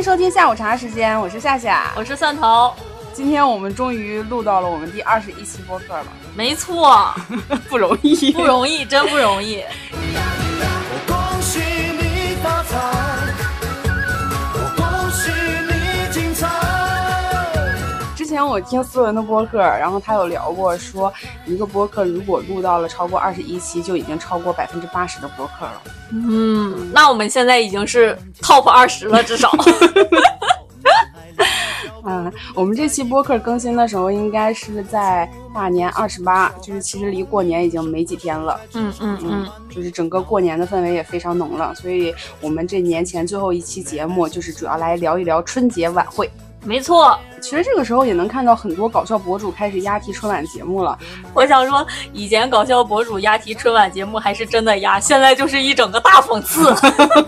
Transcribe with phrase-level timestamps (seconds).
[0.00, 2.72] 迎收听下午茶时间，我是夏夏，我是蒜头。
[3.12, 7.14] 今天我们终于录到了我们第二十一期播客了，没错，
[7.68, 9.62] 不容易，不容易，真不容易。
[18.40, 21.12] 前我听思文的播客，然后他有聊过，说
[21.44, 25.82] 一个播客如果录到了超过二十一期，就已经超过百分之八十的播客了。
[26.10, 29.52] 嗯，那我们现在已经是 top 二十了，至少。
[32.02, 38.58] 嗯，我们这期播客更新的时候应该是在大年二十八，就是其实离过年已经没几天了。
[38.72, 46.30] 嗯嗯嗯，就是整个过年的氛围也非常浓了，所以我们这年前最后一期节目就是主要来聊一聊春节晚会。
[46.64, 50.98] 没错，其实这个时候也能看到很多搞笑博主开始押题春晚节目了。
[51.34, 56.74] 我想说，以前搞笑博主押题春晚节目还是真的押，现在就是一整个大讽刺。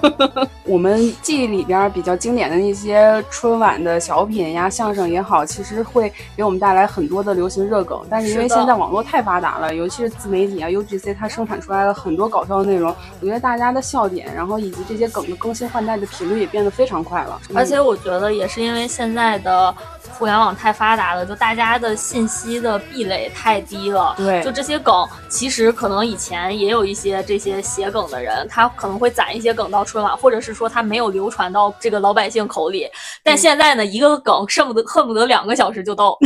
[0.65, 8.01] 我们记忆里边比较经典的那些春晚的小品呀、相声也好，其实会给我们带来很多的流行热梗。
[8.09, 12.95] 但是因为现在网络太发达了，尤其是自媒体啊、UGC，它生产出来了很多搞笑的内容。
[13.21, 17.41] 我觉得大家的笑点，然后以及这些梗的更新换代的频率也变得非常快了。
[17.55, 19.75] 而且我觉得也是因为现在的。
[20.19, 24.15] 互联网太发达了，就大家的信息的壁垒太低了。
[24.17, 32.89] 对，就这些梗，其实可能以前也有一些这些写梗的人，他可能会攒一些梗到春晚，或者是说他没有流传到这个老百姓口里。
[33.23, 36.17] 但现在呢，一个梗恨不得恨不得两个小时就到，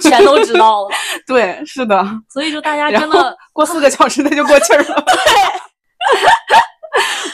[0.00, 0.88] 全都知道了。
[1.26, 2.04] 对，是的。
[2.28, 5.02] 所以就大家真的过四个小时那就过气儿了。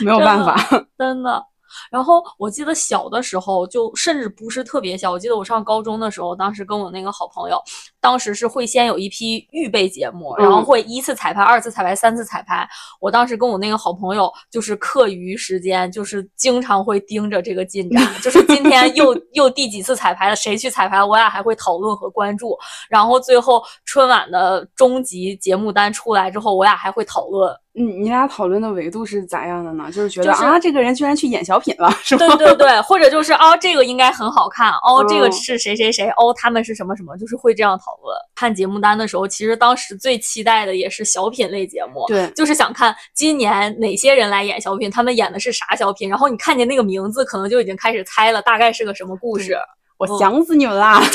[0.00, 0.56] 对，没有办法，
[0.98, 1.42] 真的。
[1.90, 5.10] 然后我记得小的时候，就甚至不是特别小。
[5.10, 7.60] 我记得我上高中的时候，当时跟我那个好朋友，
[8.00, 12.68] 当时是会先有一批预备节目，然后会一次彩排、二次彩排、三次彩排。
[13.00, 22.56] 我当时跟我那个好朋友，就是课余时间，就是经常会盯着这个进展，就是今天又 又第几次彩排了，谁去彩排，我俩还会讨论和关注。
[22.88, 27.54] 然后最后春晚的终极节目单出来之后，我俩还会讨论。
[27.76, 29.90] 你你俩讨论的维度是咋样的呢？
[29.92, 32.34] 就是觉得啊，这个人居然去演小品了，是吗？
[32.36, 38.16] 对对对， 或者就是哦，这个应该很好看哦，这个是谁谁谁哦，他们是什么什么，就是会这样讨论。
[38.34, 49.54] 看节目单的时候，其实当时最期待的也是小品类节目，对，就是想看今年哪些人来演小品，他们演的是啥小品，然后你看见那个名字，可能就已经开始猜了，大概是个什么故事。
[49.98, 51.00] 我想死你们啦！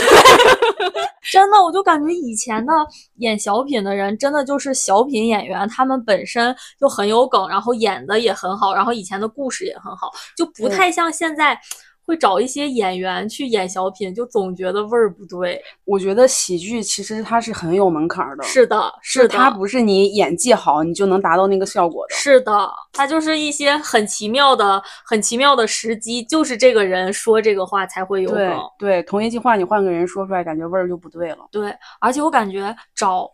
[1.32, 2.74] 真的，我就感觉以前的
[3.18, 11.60] 演小品的人，真的就是小品演员，他们本身就很有梗，然后演的也很好，然后以前的故事也很好，就不太像现在。
[12.06, 15.62] 会找一些演员去演小品，就总觉得味儿不对。
[15.86, 18.44] 我觉得喜剧其实它是很有门槛的。
[18.44, 22.16] 是的，是的，它不是你演技好你就能达到那个效果的。
[22.16, 28.60] 是的，它就是一些很奇妙的、很奇妙的时机，就是这个人说这个话才会有梗。
[28.78, 31.48] 对，同一句话你换个人说出来，感觉味儿就不对了。
[31.52, 33.30] 对，而且我感觉找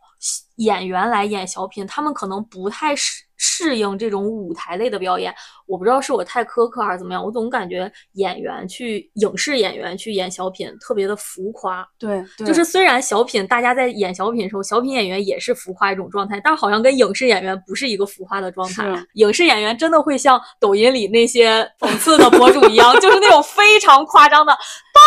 [0.57, 3.26] 演员来演小品，他们可能不太适。
[3.37, 5.33] 适应这种舞台类的表演，
[5.65, 11.87] 我不知道是我太苛刻还是怎么样，我总感觉演员去影视演员去演小品特别的浮夸。
[11.99, 18.85] 对，就是虽然小品大家在演小品的时候，小品演员也是浮夸一种状态，但好像跟影视演员不是一个浮夸的状态。
[19.13, 25.01] 影视演员真的会像抖音里那些讽刺的博主一样，就是那种非常夸张的包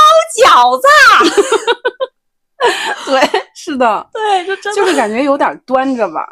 [0.44, 0.86] 饺子。
[3.06, 3.20] 对，
[3.54, 6.28] 是的， 对，就真的就是感觉有点端着吧。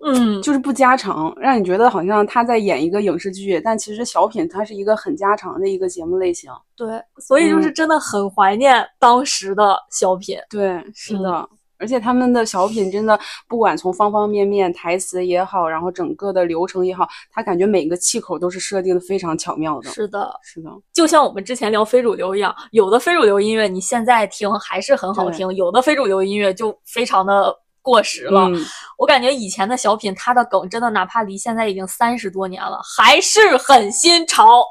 [0.00, 6.50] 嗯，就是不加长，让你觉得好像他在演一个影视剧，但其实小品它是一个很家常的一个节目类型。
[6.76, 10.38] 对，所以就是真的很怀念当时的小品。
[10.48, 11.48] 对，是的，
[11.78, 19.90] 而且他们的小品真的不管从方方面面，台词也好，然后整个的流程也好，他感觉每个气口都是设定的非常巧妙的。
[19.90, 27.52] 是的，是的，就像我们之前聊非主流一样，有的非主流音乐你现在听还是很好听，有的非主流音乐就非常的。
[27.88, 28.50] 过时了，
[28.98, 34.62] 我感觉以前的小品，它的梗真的哪怕离现在已经三十多年了，还是很新潮。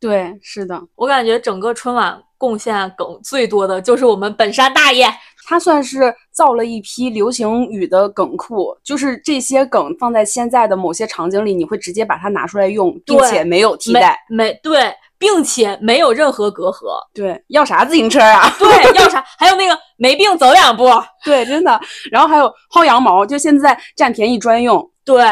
[0.00, 5.06] 对，是的，我感觉整个春晚贡献梗最多的就是我们本山大爷，
[5.46, 14.92] 他算是造了一批流行语的梗库，就是这些梗放在现在的某些场景里，你会直接把它拿出来用，并且没有替代，没对。
[15.24, 18.52] 并且没有任何隔阂，对，要啥自行车啊？
[18.60, 19.24] 对，要啥？
[19.38, 20.86] 还有那个没病走两步，
[21.24, 21.80] 对，真的。
[22.12, 25.24] 然后还有薅羊毛，就现在占便宜专用，对，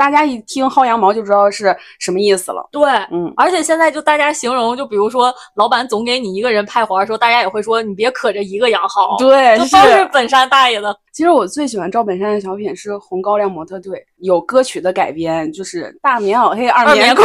[0.00, 2.66] 大家一听薅羊毛就知道是什么意思了。
[2.72, 10.96] 对，嗯，而且现在就大家形容，就比如说老板总给你一个人派活儿的时候，大家也会说你别可着一个羊薅，对，就都是本山大爷的。
[11.12, 17.22] 其实我最喜欢赵本山的小品是《红高粱模特队》，有歌曲的改编，就是大棉袄黑二棉裤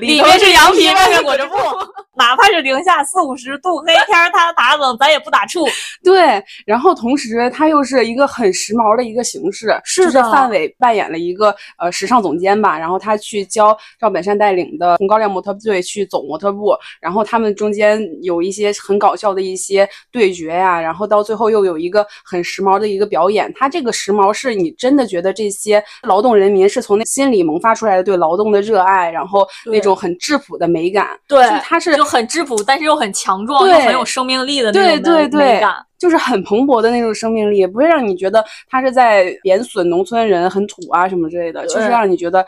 [0.00, 1.56] 里头面是羊皮，外面裹着布，
[2.16, 5.68] 哪怕是零下四五十度黑天儿，他打冷咱也不打怵。
[6.04, 35.54] 对，然后同时他又是一个很时髦的一个形式，就是是的范伟扮演了一个呃时尚总监吧，然后他去教赵本山带领的红高粱模特队去走模特步，然后他们中间有一些很搞笑的一些对决呀、然后到最后又有一个很时髦的一个表演，他这个时髦是你真的觉得这些劳动人民是从那心里萌发出来的对劳动的热爱，然后那种很质朴的美感，对就他是就很质朴，但是又很强壮，又很有生命力的那种美对对。
[35.54, 35.74] 美感。
[35.98, 42.44] 就是很蓬勃的那种生命力，不会让你觉得他是在贬损农村人很土啊什么之类的，就是让你觉得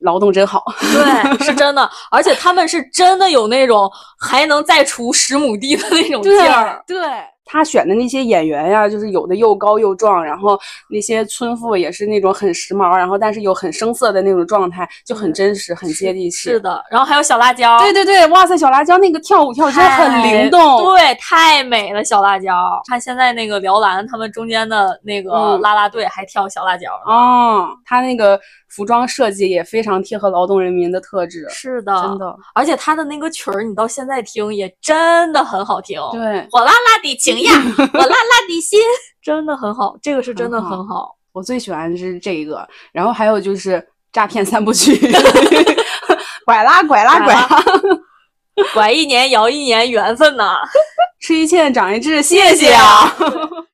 [0.00, 0.62] 劳动真好。
[0.80, 6.82] 对，是真的，而且他们是真的有那种还能再锄十亩地的那种劲儿。
[6.86, 6.96] 对
[7.44, 10.58] 他选的那些演员呀，就是有的又高又壮，然后
[10.88, 16.50] 那些村妇也是那种很时髦，然后但是又很生涩的那种状态，就很真实，很接地气。
[16.50, 20.84] 是的，然后还有小辣椒，对对对，哇塞，小辣椒那个跳舞跳得真的很灵动。
[20.84, 22.54] 对，太美了，小辣椒。
[22.88, 27.12] 看现在那个辽篮他们中间的那个嗯啦啦队还跳小辣椒呢。
[27.12, 32.34] 哦，他那个服装设计也非常贴合劳动人民的特质，是的，真的。
[32.54, 36.00] 而且他的那个曲儿，你到现在听也真的很好听。
[36.12, 38.80] 对，火辣辣的情呀，我辣辣的心，
[39.22, 41.16] 真的很好，这个是真的很好很好。
[41.32, 44.96] 我最喜欢的是这个，然后还有就是诈骗三部曲，
[46.46, 47.48] 拐啦拐啦拐啦，
[48.72, 50.56] 拐 一年摇一年，缘分呐。
[51.20, 53.10] 吃一堑长一智，谢谢啊！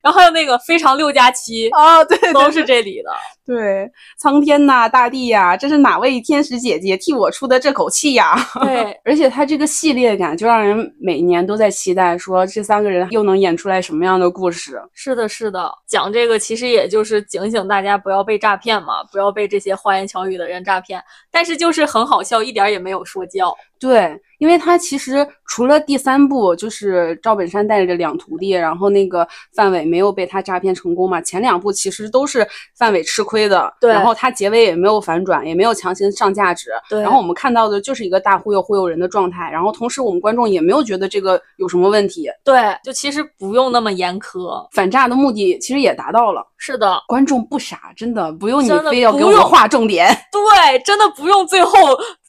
[0.02, 3.10] 然后还有那个非常六加七，啊，对对都是这里的。
[3.46, 8.36] 对，苍天呐，大地呀，这是哪位天使姐姐替我出的这口气呀？
[8.62, 14.80] 对，而且它这个系列感就让人每年都在期待，说这三个人又能演出来什么样的故事？
[14.94, 21.02] 是的，是的，讲这个其实也就是警醒大家不要被诈骗嘛，不要被这些花言巧语的人诈骗。
[21.30, 23.52] 但是就是很好笑，一点儿也没有说教。
[23.80, 32.46] 对，因为他其实除了第三部，就是赵本山带着两徒弟，然后那个范伟没有被他诈骗成功嘛，前两部其实都是
[32.78, 44.68] 范伟吃亏的，对然后他结尾也没有反转，也没有强行上价值，对然后我们看到的就是一个大忽悠忽悠人的状态，然后同时我们观众也没有觉得这个有什么问题，对，就其实不用那么严苛。
[44.72, 51.72] 反诈的目的其实也达到了，是的，观众不傻，真的不用你非要给我们不用划重点，对，真的不用最后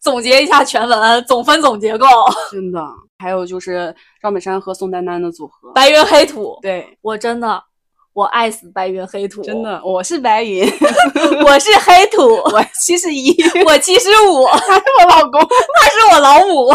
[0.02, 2.08] 总结一下全文，总分总结构。
[2.50, 2.82] 真的。
[3.20, 7.62] 还有就是赵本山和宋丹丹的组合，白云黑土，对，我真的
[8.14, 10.66] 我爱死白云黑土，真，的，我是白云，
[11.46, 13.36] 我是黑土， 我七十一。
[13.64, 16.74] 我七十五，他是我老公，他是我老母。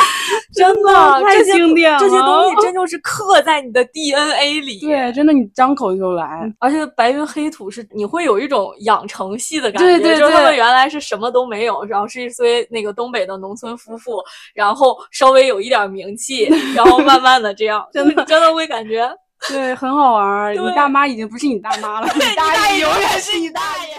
[0.54, 1.98] 真的， 太这些经典了。
[1.98, 4.80] 这些东西 真就是刻在你的 DNA 里。
[4.80, 6.50] 对，真的你张口就来。
[6.58, 14.22] 而且白云黑土是你会有一种养成系的感觉，对对就是他们原来是什么都没有，然后是一堆那个东北的农村夫妇，
[14.54, 16.44] 然后稍微有一点名气，
[16.74, 19.08] 然后慢慢的这样，真的真的会感觉
[19.48, 20.54] 对，很好玩儿。
[20.54, 23.96] 你大妈已经不是你大妈了，你大爷永远是你大爷。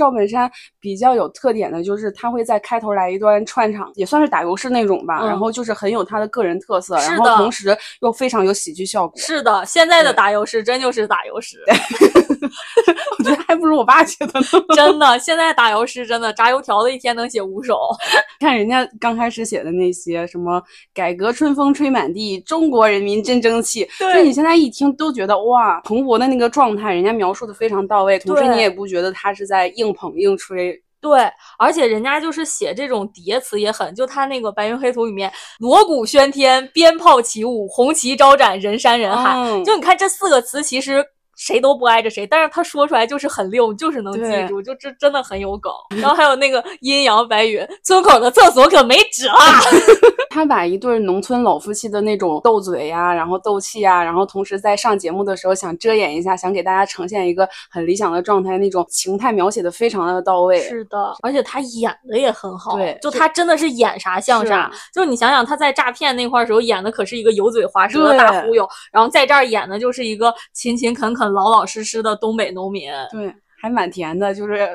[0.00, 0.10] 爷。
[0.10, 0.50] 赵本山
[0.80, 9.20] 比较有特点的就是他会在开头来一段串场，也算是打油诗那种吧，嗯然后就是很有他的个人特色，然后同时又非常有喜剧效果。
[9.20, 11.58] 是的，现在的打油诗真就是打油诗，
[13.18, 14.46] 我觉得还不如我爸写的呢。
[14.74, 17.78] 真的，现在打油诗真的炸油条的一天能写五首。
[18.40, 20.62] 看人家刚开始写的那些什么
[20.94, 30.82] “改革春风吹满地，中国人民真争气”，对就你现在一听都觉得哇，蓬勃的那个状态，人家描述的非常到位，同时你也不觉得他是在硬捧硬吹。
[31.00, 31.18] 对，
[31.58, 39.32] 而且人家就是写这种叠词也很，就他那个《白云黑土》里面，锣鼓喧天，鞭炮起舞，红旗招展，人山人海。
[39.34, 41.02] 嗯就你看这四个词，其实
[41.40, 45.72] 谁都不挨着谁，但是他说出来就是很溜，就是能记住，就这真的很有梗。
[45.96, 49.36] 然后还有那个阴阳白云，村口的厕所可没纸啊。
[50.28, 60.60] 他把一对农村老夫妻的那种斗嘴呀、然后斗气呀、然后同时在上节目的时候想遮掩一下，想给大家呈现一个很理想的状态，那种情态描写的非常的到位。
[60.60, 64.70] 是的，而且他演的也很好，对就他真的是演啥像啥。
[64.94, 72.90] 就你想想，他在诈骗那块儿时候演的可是一个油嘴滑舌的大忽悠，然后在这儿演的就是一个勤勤恳恳、老老实实的东北农民。
[73.10, 74.68] 对，还蛮甜的，就是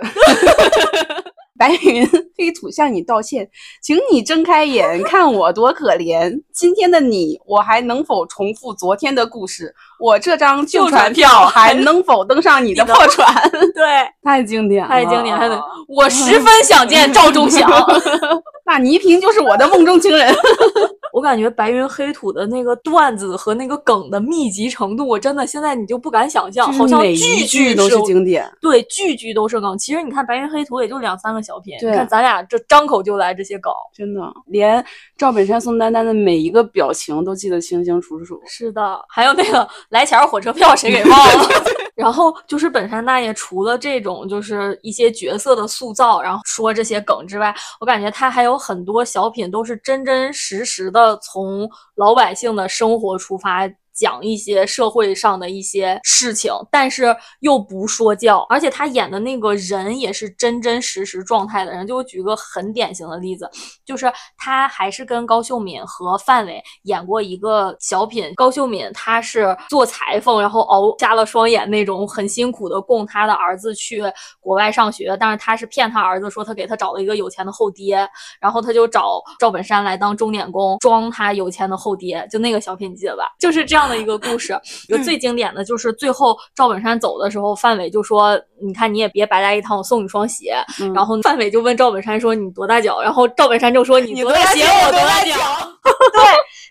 [1.57, 2.05] 白云
[2.37, 3.49] 黑土向你道歉，
[3.81, 6.29] 请你睁开眼，看我多可怜。
[6.53, 9.73] 今天的你，我还能否重复昨天的故事？
[9.97, 13.33] 我这张旧船票还能否登上你的破船？
[13.73, 15.61] 对， 太经典了，太经典，太经典。
[15.87, 17.71] 我十分想见赵忠祥。
[18.65, 20.35] 那倪萍就是我的梦中情人。
[21.15, 28.45] 我感觉白云黑土的那个段子和那个梗的密集程度，我真的现在你就不敢想象，好像每一句句都是经典。
[28.59, 29.77] 对，句句都是梗。
[29.77, 33.71] 其实你看白云黑土也就两三个小品，对你看咱俩这张口就来这些梗。
[33.93, 38.37] 真的，连赵本山、宋丹丹的每一个表情都记得清清楚楚。
[38.45, 41.49] 是的，还有那个来钱儿火车票谁给忘了？
[41.95, 53.69] 然后就是本山大爷除了这种就是一些角色的塑造，然后说这些梗之外，我感觉他还有很多小品都是真真实实的从老百姓的生活出发。
[53.95, 61.87] 讲一些社会上的一些事情，但是又不说教，而且他演的那个人也是真真实实状态的人。
[61.87, 63.49] 就我举个很典型的例子，
[63.85, 68.33] 就是他还是跟高秀敏和范伟演过一个小品。
[68.35, 74.03] 高秀敏她是做裁缝，然后熬瞎了双眼那种，很辛苦的供他的儿子去
[74.41, 78.05] 国外上学，但是他是骗他儿子说他给他找了一个有钱的后爹，
[78.41, 82.27] 然后他就找赵本山来当钟点工，装他有钱的后爹。
[82.29, 83.23] 就那个小品记得吧？
[83.39, 83.84] 就是这样。
[83.89, 90.55] 的一个故事， 就最经典的就是最后赵本山走的时候，范伟就说：“你看你也别白来一趟，我送你双鞋。
[90.81, 95.31] 嗯然后范伟就问赵本山说：“你多大脚？”然后赵本山就说：“你多大鞋，我多大脚。
[96.13, 96.21] ”对，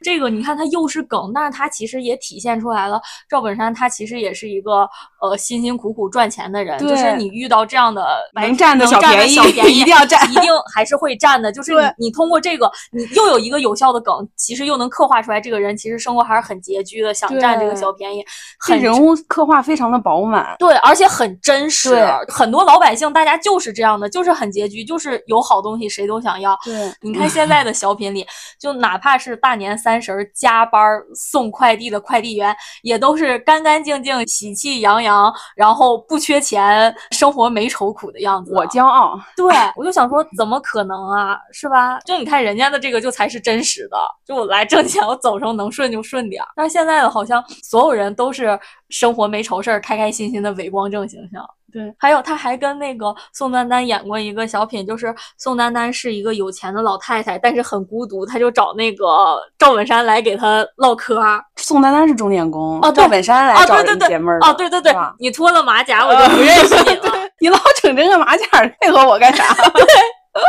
[0.04, 4.88] 这个你看他又是梗，但是他其实也体现出来了，赵本山他其实也是一个
[5.20, 11.50] 呃辛辛苦苦赚钱的人，就是你遇到这样的能占的小便宜小便 宜一定要占一定还是会占的。
[11.50, 18.22] 就是你你通过这个，你又有一个有效的梗，其实又能刻画出来这个人其实生活还是很拮据的，想占这个小便宜，
[18.66, 20.54] 这很人物刻画非常的饱满。
[20.58, 22.04] 对，而且很真实对。
[22.28, 26.54] 很多老百姓大家就是这样的，就是很拮据，就是有好东西谁都想要。
[26.62, 28.26] 对，你看现在的小品里，
[28.60, 38.52] 就哪怕是大年三十儿加班儿送快递的快递员，也都是干干净净、喜气洋洋，然后不缺钱，生活没愁苦的样子。
[38.54, 39.18] 我骄傲。
[39.36, 39.46] 对，
[39.76, 41.98] 我就想说，怎么可能啊，是吧？
[42.00, 43.96] 就你看人家的这个，就才是真实的。
[44.24, 46.48] 就我来挣钱，我走时候能顺就顺点儿。
[46.56, 48.58] 但是现在的好像所有人都是
[48.88, 51.44] 生活没愁事儿，开开心心的伪光正形象。
[51.74, 61.20] 对，还有他还跟那个宋丹丹演过一个小品，就是宋丹丹是一个有钱的老太太，但是很孤独，她就找那个赵本山来给她唠嗑。
[61.56, 67.12] 宋丹丹是钟点工，哦赵本山来啊，找人对对对，解闷儿的哦，对对对，你脱了马甲，我就不认识你了。
[67.40, 68.46] 你老整这个马甲
[68.80, 69.44] 配合我干啥？
[70.34, 70.42] 对。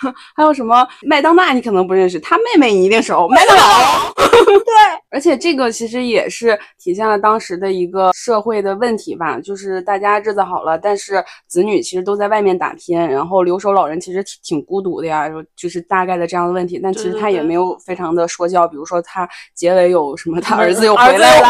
[0.36, 4.12] 还有什么麦当娜，你可能不认识，他妹妹你一定熟，麦当劳。
[4.14, 4.74] 对，
[5.10, 16.78] 而且这个其实也是体现了当时的一个社会的问题吧，就是大家日子好了，但是子女其实都在外面打拼，然后留守老人其实挺挺孤独的呀，就是大概的这样的问题。
[16.80, 21.48] 但其实他也没有非常的说教，比如说他结尾有什么，他儿子又回来了，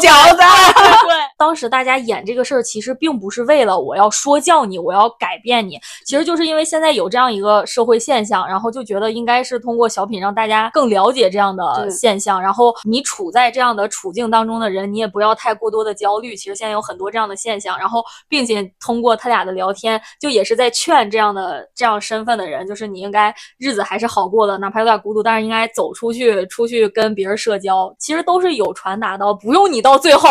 [0.00, 0.42] 饺子。
[1.36, 16.34] 对，当时大家演这个事儿，其实并不是为了我要说教你，我要改变你，其实就是因为现在有这样一个社会现象，然后就觉得应该是通过小品让大家更了解这样的现象，然后你处在这样的处境当中的人，你也不要太过多的焦虑。
[16.36, 30.30] 其实现在有很多这样的现象，然后并且通过他俩的聊天，就也是在劝这样的这样身份的人，就是你应该日子还是好过的，哪怕有点孤独，但是应该走出去，出去跟别人社交，其实都是有传达到，不用你到最后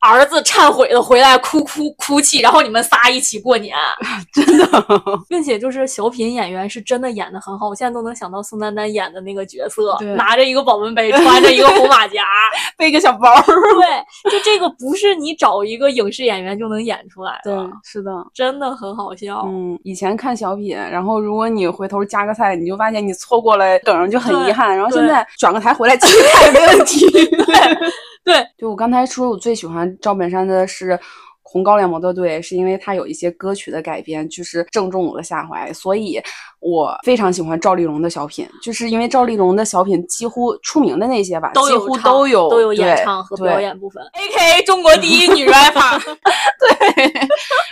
[0.00, 3.76] 儿子忏悔的回来哭哭哭泣，然后你们仨一起过年，
[4.32, 4.84] 真的，
[5.28, 12.22] 并且就是小品演员是真的演的很好，我现在都能想到宋丹丹演的那个角色，拿着一个保温杯，穿着一个红马甲，
[12.76, 13.42] 背个小包儿。
[13.42, 18.12] 对，就这个不是你找一个影视演员就能演出来对的，，是的。
[18.34, 19.42] 真的很好笑。
[19.46, 24.76] 嗯，以前看小品，然后如果你回头加个菜，你就发现你错过了梗，就很遗憾。
[24.76, 27.08] 然后现在转个台回来继续看也没问题。
[27.10, 27.78] 对，
[28.58, 30.90] 就我刚才说，我最喜欢赵本山的是
[31.42, 36.22] 《红高粱模特队》，是因为他有一些歌曲的改编，就是正中我的下怀，所以
[36.60, 44.02] 我非常喜欢赵丽蓉的小品，就是因为赵丽蓉的小品几乎出名的那些吧，几乎都有唱都有都有演唱和表演部分。
[44.14, 47.12] A K A 中国第一女 rapper， 对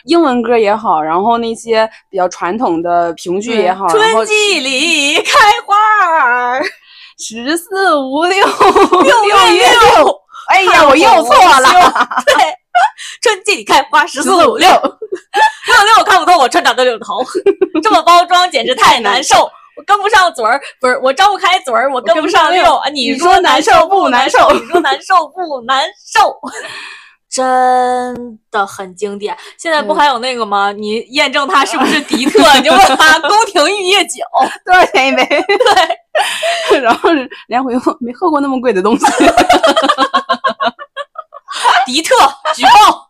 [0.05, 5.33] 英文歌也好，然后那些比较传统的评剧也好，春季里开
[5.65, 5.77] 花
[6.13, 6.63] 儿，
[7.17, 8.45] 十四五六
[9.05, 9.63] 六月月
[9.97, 11.69] 六，哎呀，我又错了，
[12.27, 12.35] 对，
[13.23, 17.25] 春季里开花，十四五六， 六六我看不透我船长的柳头，
[17.83, 19.51] 这么包装简直太难受。
[19.77, 22.77] 我跟不上嘴儿，不是我张不开嘴儿，我跟不上六。
[22.77, 26.39] 啊，你你说难受不难受你说难受不难受？
[27.31, 29.37] 真的很经典。
[29.57, 30.73] 现在不还有那个吗？
[30.73, 34.25] 你验证它是不是迪特， 你就问他宫廷玉液酒。
[34.65, 35.25] 多少钱一杯？
[36.69, 37.09] 对， 然后
[37.47, 39.07] 连回复没喝过那么贵的东西。
[41.87, 42.15] 迪特
[42.55, 43.09] 举报。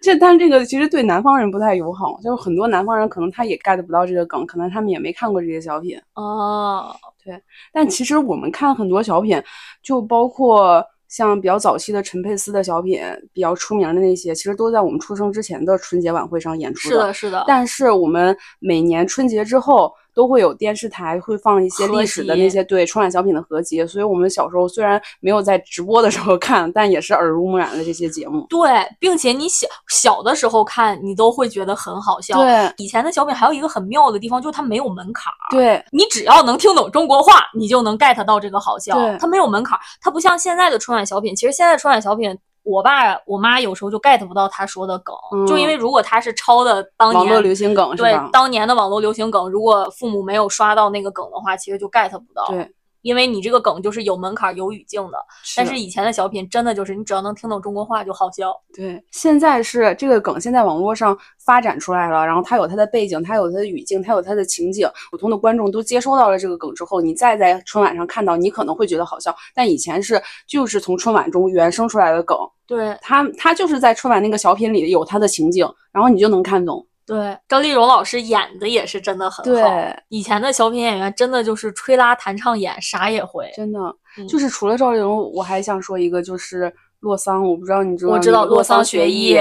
[0.00, 5.96] 这但这个其实对南方人不太友好，就是很多南方人可能他也 get 不到这个梗，可能他们也没看过这些小品。
[6.14, 6.92] 哦，
[7.24, 7.40] 对
[7.72, 9.40] 但其实我们看很多小品，
[9.80, 12.98] 就包括像比较早期的陈佩斯的小品，
[13.34, 17.44] 比较出名的那些，其实都在我们出生之前的春节晚会上演出是的，是的。
[17.46, 28.46] 但是我们每年春节之后都会有电视台会放一些历史的那些对春晚小品的合集，所以我们小时候虽然没有在直播的时候看，但也是耳濡目染的这些节目。
[28.48, 32.36] 对，并且你小小的时候看，你都会觉得很好笑。
[32.42, 35.50] 对以前的小品还有一个很妙的地方，就是它没有门槛儿。
[35.50, 39.16] 对你只要能听懂中国话，你就能 get 到这个好笑对。
[39.18, 41.34] 它没有门槛儿，它不像现在的春晚小品。
[41.34, 45.14] 其实现在春晚小品，我爸我妈有时候就 get 不到他说的梗，
[45.46, 47.56] 就因为如果他是抄的当年网络流年。
[47.56, 48.16] 行梗对？
[48.32, 52.46] 当年的网络流行梗，如果父母没有刷到那个梗的话，其实就 get 不到。
[52.48, 55.18] 对，因为你这个梗就是有门槛儿、有语境的。
[55.56, 58.52] 但是以前的小品真的就是你只要能听懂中国话就好笑。
[58.74, 76.86] 对，现在是这个梗，现在网络上发展出来了，然后它有它的背景，它有它的语境，它有它的情景，普通的观众都接收到了这个梗之后，你再在春晚上看到，你可能会觉得好笑，但以前是就是从春晚中原生出来的梗，对它它就是在春晚那个小品里有它的情景，然后你就能看懂。
[77.06, 79.50] 对，赵丽蓉老师演的也是真的很好。
[79.50, 83.50] 对，以前的小品演员真的就是吹拉弹唱演，啥也会。
[83.54, 83.78] 真的，
[84.18, 89.38] 嗯就是除了赵丽蓉，我还想说一个，就是洛桑，我不知道你知道我知道洛桑学学艺艺，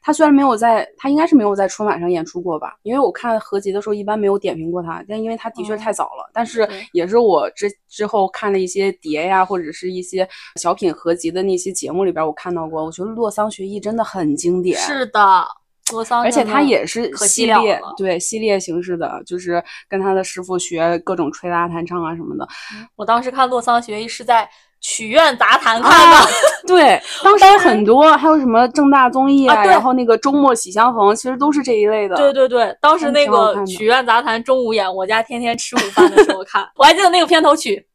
[0.00, 2.74] 他虽然没有在，他应该是没有在春晚上演出过吧？
[2.82, 6.30] 因为我看合集的时候一般没有点评过他，但因为他的确哦太早了。
[6.32, 10.26] 但是也是我之之后看了一些碟呀，或者是一些
[10.56, 12.82] 小品合集的那些节目里边，我看到过。
[12.82, 15.44] 我觉得洛桑学艺真的很经典，是的，
[15.92, 22.48] 洛桑而且他也是系列对系列形式的，就是跟他的师傅学各种吹拉弹唱啊什么的。
[22.96, 24.48] 我当时看洛桑学艺是在
[24.80, 26.30] 曲苑杂谈看啊的。
[26.66, 32.16] 对， 当时很多，还有什么正大综艺啊对然后那个周末喜相逢，其实都是这一类的。
[32.16, 37.86] 对对对，当时那个曲苑杂谈中午演，我家天天吃午饭的时候看，我还记得那个片头曲，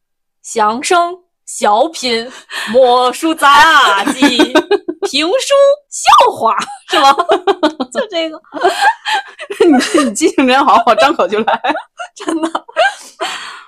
[0.42, 1.13] 响声、
[1.48, 2.30] 小品、
[2.72, 4.38] 魔术杂技、
[5.10, 5.56] 评书、
[5.89, 6.56] 笑话，
[6.89, 7.12] 是吗？
[7.92, 8.40] 就这个，
[9.96, 11.62] 你你记性真好，我张口就来。
[12.14, 12.51] 真的，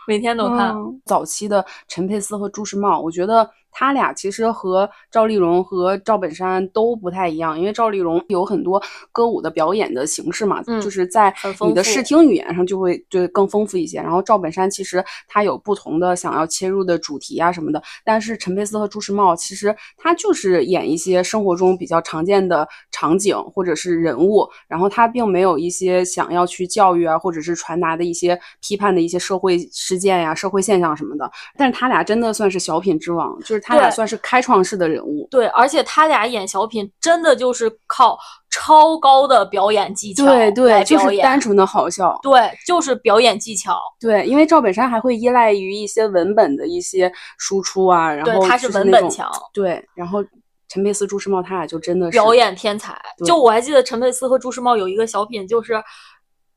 [0.06, 0.70] 每天都看。
[0.76, 13.98] 嗯早期的陈佩斯和朱时茂，我觉得他俩其实和赵丽蓉和赵本山都不太一样，因为赵丽蓉有很多歌舞的表演的形式嘛，嗯就是在你的视听语言上就会就更丰富一些。
[14.02, 31.32] 然后赵本山其实他有不同的想要切入的主题啊什么的，但是陈佩斯和朱时茂其实他就是演一些生活中比较常见的场景或者是人物，然后他并没有一些想要去教育啊或者是传达的一些批判的一些社会事件呀、社会现象什么的。
[31.58, 35.28] 但是他俩真的算是小品之王，就是他俩算是开创式的人物。
[35.30, 38.18] 对，而且他俩演小品真的就是靠
[38.50, 42.18] 超高的表演技巧对对，就是单纯的好笑。
[42.24, 43.80] 对，就是表演技巧。
[44.00, 49.30] 对，因为赵本山还会依赖于一些文本的一些输出啊，然对后他是文本强。
[49.54, 50.24] 对，然后
[50.68, 53.00] 陈佩斯、朱时茂他俩就真的是表演天才。
[53.24, 55.74] 就我还记得陈佩斯和朱时茂有一个小品，就是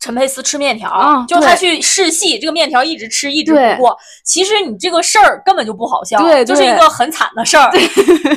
[0.02, 3.96] 陈佩斯吃面条，啊就他去试戏，这个面条一直吃一直对不过。
[4.24, 7.70] 其实你这个事儿根本就不好笑，对就是一个很惨的事儿。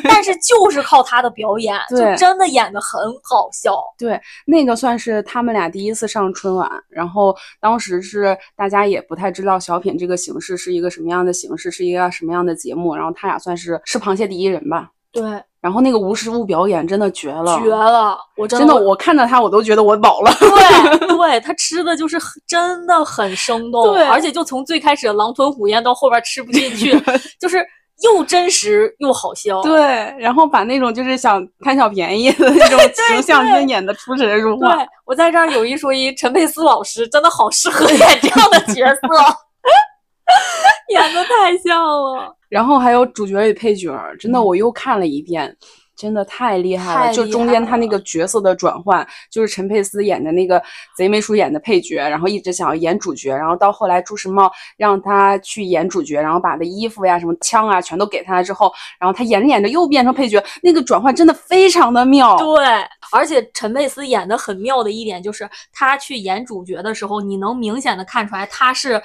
[0.03, 3.75] 但是就是靠他的表演，就真的演的很好笑。
[3.97, 14.91] 对那个算是他们俩第一次上春晚，然后当时是大家也不太知道小品这个形式是一个什么样的形式，是一个什么样的节目，然后他俩算是吃螃蟹第一人吧。
[15.15, 18.17] 对，然后那个无实物表演真的绝了，绝了！
[18.35, 20.31] 我真真的，我我看到他我都觉得我饱了。
[20.37, 27.01] 对对，他吃的就是真的很生动，对而且就从最开始狼吞虎咽到后边吃不进 去，
[27.39, 27.65] 就是
[28.03, 29.61] 又真实又好笑。
[29.61, 29.81] 对，
[30.19, 34.75] 然后把那种就是想贪小便宜的那种形象对真演的出神入化。
[34.75, 39.07] 对我在这儿有一说一，陈佩斯老师真的好适合演这样的角色，
[40.93, 42.35] 演的太像了。
[42.49, 45.53] 然后还有主角与配角儿，真的嗯我又看了一遍，
[45.97, 47.13] 真的太厉害了。
[47.13, 50.61] 就中间他那个角色的转换，就是陈佩斯演的那个
[50.95, 62.37] 贼眉鼠眼的配角，然后一直想要演主角，然后到后来朱时茂让他去演主角，然后把的衣服呀、什么枪啊全都给他之后，然后他演着演着又变成配角，那个转换真的非常的妙。
[62.37, 62.63] 对，
[63.11, 69.01] 而且陈佩斯演的很妙的一点就是，他去演主角的时候，你能明显的看出来他是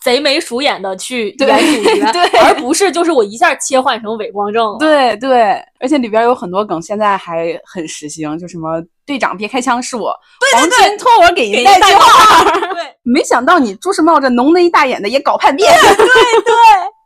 [0.00, 4.78] 贼眉鼠眼的去对演主角， 对而不是就是我一下切换成伪光正了。
[4.78, 10.14] 对对，而且里边有很多梗，现在还很时兴，就什么队长别开枪是我，
[10.54, 12.44] 黄金托我给您带句话。
[12.72, 15.70] 对没想到你朱时茂这浓眉大眼的也搞叛变。
[15.82, 16.54] 对对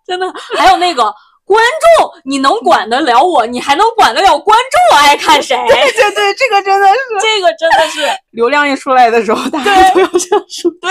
[0.07, 1.13] 真的，还有那个
[1.47, 1.63] 观
[1.99, 4.59] 众，你能管得了我，你还能管得了观
[4.91, 5.55] 众爱看谁？
[5.69, 10.71] 对对对，这个真的是 这个真的是流量一出来的时候，大家都要这样说。
[10.81, 10.91] 对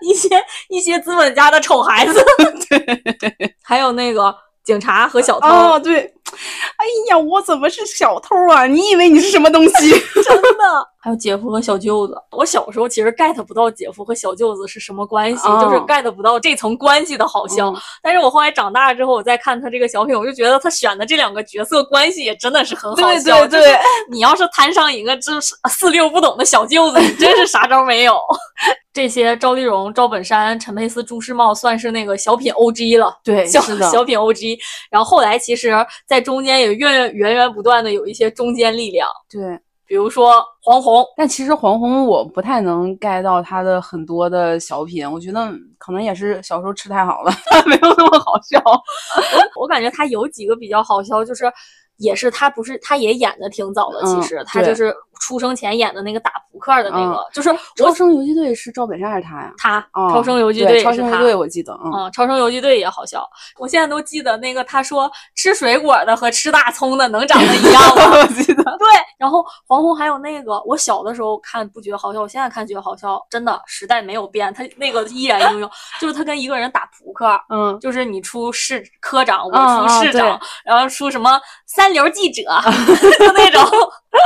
[0.00, 0.28] 一些
[0.68, 2.24] 一些资本家的丑孩子。
[2.68, 8.66] 对，还有那个警察和小偷，哦，对，哎呀，我怎么是小偷啊？
[8.66, 9.90] 你以为你是什么东西？
[10.24, 10.91] 真的。
[11.04, 17.70] 还有姐夫和小舅子，我小时候其实 get 不到姐夫和小舅子是什么关系，哦就是 get 不到这层关系的好笑。
[17.72, 23.40] 嗯但是我后来长大之后，我再看他这个小品，我就觉得他选的这两个角色关系也真的是很好对笑。
[23.40, 23.78] 对对就是
[24.12, 28.16] 你要是摊上一个这是 四六不懂的小舅子，你真是啥招没有。
[28.94, 33.18] 这些赵丽蓉、赵本山、陈佩斯、朱时茂算是那个小品 OG 了。
[33.24, 34.56] 对，小是的，小品 OG，
[34.90, 35.74] 然后后来其实，
[36.06, 39.58] 在中间也源源源源不断的有一些中间力量，对。
[39.92, 47.30] 比如说黄宏，但其实黄宏我不太能 get 到他的很多的小品，我觉得可能也是小时候吃太好了，
[47.68, 48.58] 没有那么好笑。
[49.60, 51.44] 我感觉他有几个比较好笑，就是
[52.02, 59.52] 也是他不是他也演的挺早的，其嗯实他就是出生前演的那个打扑克的那个，嗯就是超我生游击队是赵本山还是他呀？
[59.56, 61.18] 他、哦超生游击队超生游击。
[61.22, 63.24] 队我记得，嗯，嗯，超生游击队也好笑，
[63.58, 68.18] 我现在都记得那个他说吃水果的和吃大葱的能长得一样吗？
[68.20, 68.62] 我记得。
[68.64, 68.88] 对，
[69.18, 82.42] 然后黄宏还有那个，我小的时候看不觉得好笑，我现在看觉得好笑，真的时代没有变，他那个依然应用，就是他跟一个人打扑克，嗯，就是你出市科长，我出市长，对然后出什么三流记者，
[83.18, 83.62] 就那种，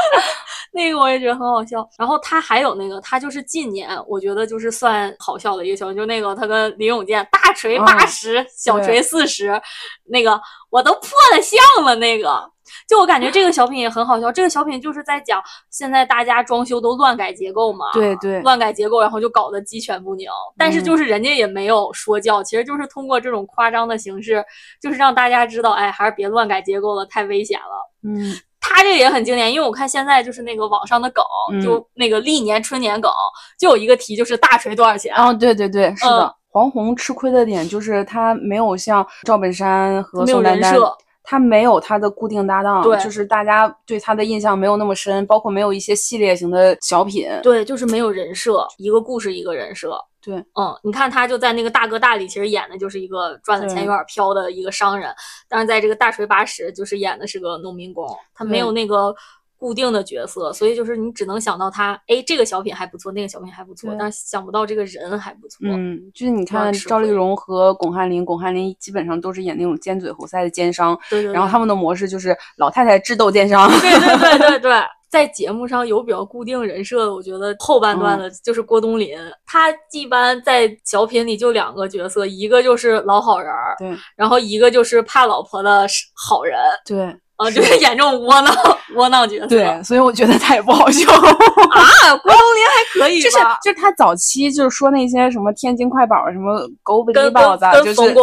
[0.73, 1.87] 那个我也觉得很好笑。
[1.99, 9.61] 然后他还有那个，他就是近年我觉得就是算好笑的一个小品，就那个他跟林永健大锤八嗯十、小锤四十，
[10.07, 12.51] 那个我都破了相了那个。
[12.89, 20.29] 就我感觉这个小品也很好笑，这个小品就是在讲现在大家装修都乱改结构嘛，对对乱改结构，然后就搞得鸡犬不宁。
[20.57, 24.45] 但是嗯就是人家也没有说教，其实就是通过这种夸张的形式，
[24.81, 27.93] 就是让大家知道，哎，还是别乱改结构了，太危险了。
[28.05, 33.11] 嗯，他这个也很经典，因为我看现在就是那个网上的梗，嗯就那个历年春年梗，
[33.59, 35.15] 就有一个题就是大锤多少钱？
[35.17, 36.25] 哦，对对对，是的。
[36.25, 40.97] 嗯黄宏吃亏的点就是他没有像赵本山和宋丹丹人设，
[41.29, 47.29] 他没有他的固定搭档，对就是大家对他的印象没有那么深，包括没有一些系列型的小品。
[47.43, 49.99] 对，就是没有人设，一个故事一个人设。
[50.23, 55.12] 对，嗯，你看他就在那个大哥大里，其实演的就是一个赚的钱有点飘的一个商人，
[55.49, 59.15] 但是在这个大锤八十，就是演的是个农民工，他没有那个
[59.59, 65.59] 固定的角色，所以就是你只能想到他，哎，这个小品还不错，那个小品还不错，但是想不到这个人还不错。
[65.62, 71.33] 嗯，就是你看赵丽蓉和巩汉林，巩汉林基本上都是演那种尖嘴猴腮的奸商，对对对。
[71.33, 73.71] 然后他们的模式就是老太太智斗奸商。
[73.81, 79.16] 对对对对 对，在节目上有比较固定人设的，我觉得后半段的就是郭冬临，
[79.47, 88.57] 他一般在小品里就两个角色，一个就是老好人儿，对然后一个就是怕老婆的好人，对啊，就是演这种窝囊
[88.94, 89.46] 窝囊角色。
[89.46, 91.11] 对，所以我觉得他也不好笑。
[91.12, 93.37] 啊，郭冬临还可以 就是？
[93.62, 97.64] 就是他早期就是说那些什么天津快宝什么狗不理跟包子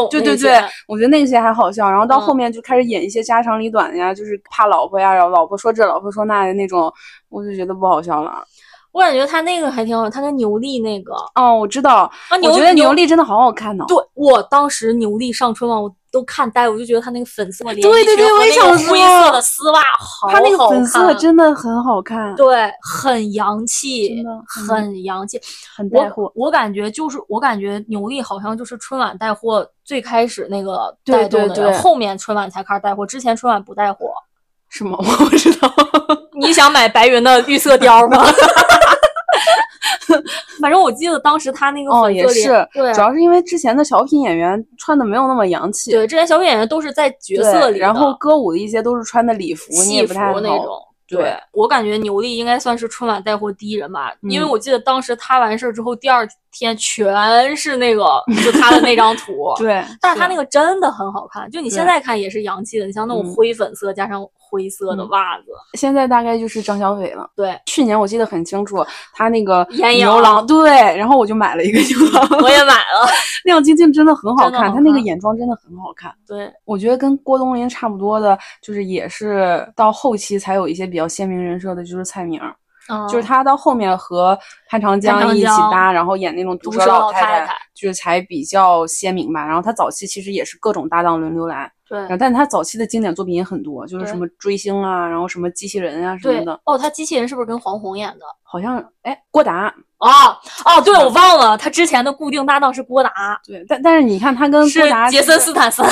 [0.10, 1.90] 对对对，我觉得那些还好笑。
[1.90, 6.92] 然后到后嗯面就开始演一些家长里短呀，就是怕老婆呀，然后老婆说这老婆说那的那种，
[7.30, 8.44] 我就觉得不好笑了。
[8.94, 13.84] 我感觉他那个还挺好，他跟牛莉那个哦，我知道，啊，牛我觉得牛牛莉真的好好看呢。
[13.88, 25.42] 对我当时牛莉上春晚，我都看呆，我就觉得她那个粉色连衣对对对我也裙和那个想灰说色的丝袜好她那个好粉色看真的很好看，对，很洋气很很洋气。
[25.76, 26.46] 很带货我。
[26.46, 34.12] 我感觉就是，我感觉牛莉好像就是春晚带货最开始那个对带动的人，对对后面春晚才开始带货，之前春晚不带货。
[34.70, 34.98] 是吗？
[35.02, 35.72] 我不知道。
[36.44, 38.26] 你想买白云的绿色貂吗？
[40.62, 50.34] 反正我记得当时他那个哦，粉色也是，对主要是因为之前的小品演员穿的没有那么洋气，对，之前小品演员都是在角色里，然后歌舞的一些都是穿的礼服，你戏服也不太。
[50.42, 50.68] 那种。
[51.06, 58.04] 对我感觉牛莉应该算是春晚带货第一人吧，因为嗯我记得当时他完事儿之后，第二天全是那个
[58.44, 59.54] 就他的那张图。
[59.60, 67.28] 对，但是他那个真的很好看，就你现在看也是洋气的，你像那种嗯灰粉色加上灰色的嗯袜子，现在大概就是张小斐了。
[67.36, 68.86] 对去年我记得很清楚，
[69.16, 72.28] 他那个牛郎，对，然后我就买了一个牛郎。
[72.44, 73.10] 我也买了。
[73.46, 76.14] 亮晶晶真的很好看，她那个眼妆真的很好看。
[76.28, 82.40] 对，我觉得跟郭冬临差不多的，就是也是到后期才有一些比较鲜明人设的，就是蔡明
[83.10, 84.38] 就是他到后面和
[84.68, 89.46] 潘长江一起搭，然后演那种毒毒舌舌老太老太太就是才比较鲜明吧。
[89.46, 98.26] 然后他早期其实也是各种搭档轮流来，对但是他早期的经典作品也很多，就是什么追星啊，然后什么机器人啊什么对的，哦，他机器人是不是跟黄宏演的？
[98.44, 99.68] 好像哎郭达
[99.98, 100.08] 哦
[100.66, 105.86] 哦，对，我忘了，他之前的固定搭档是郭达，对，但但是你看他跟是郭达杰森斯坦森。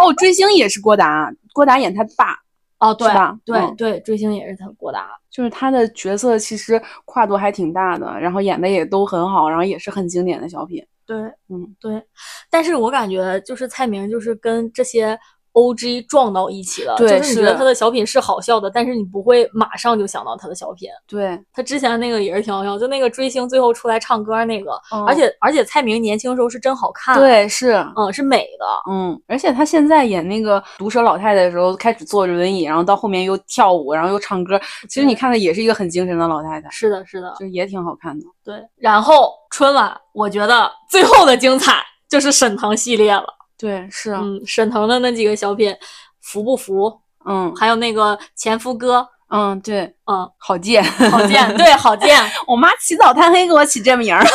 [0.00, 2.36] 哦，追星也是郭达，郭达演他爸，
[2.78, 3.08] 哦，对
[3.44, 5.08] 对嗯对，追星也是他郭达。
[5.30, 10.84] 就是他的角色其实跨度还挺大的，然后演的也都很好，然后也是很经典的小品。
[11.06, 11.16] 对，
[11.48, 12.02] 嗯，对，
[12.50, 15.18] 但是我感觉就是蔡明就是跟这些
[15.54, 20.88] O G 撞到一起了，对就是你觉得他的小品是好笑的，但是你不会马上就想到他的小品。
[21.06, 38.26] 对，他之前那个也是挺好笑，就那个追星最后出来唱歌那个，嗯而且而且蔡明年轻时候是真好看，，对是，嗯，是美的，嗯，而且他现在演那个毒舌老太太的时候，开始坐着轮椅，然后到后面又跳舞，然后又唱歌，其实你看的也是一个很精神的老太太，是的，是的，就也挺好看的。
[38.44, 38.56] 对。
[38.76, 43.24] 然后春晚，我觉得最后的精彩就是沈腾系列了，
[43.58, 45.74] 对，是，嗯，沈腾的那几个小品，
[46.20, 47.00] 服不服？
[47.24, 47.54] 嗯。
[47.56, 54.24] 还有那个前夫哥，嗯，对，嗯，郝建，郝建，对，郝建， 我妈起早贪黑给我起这名儿。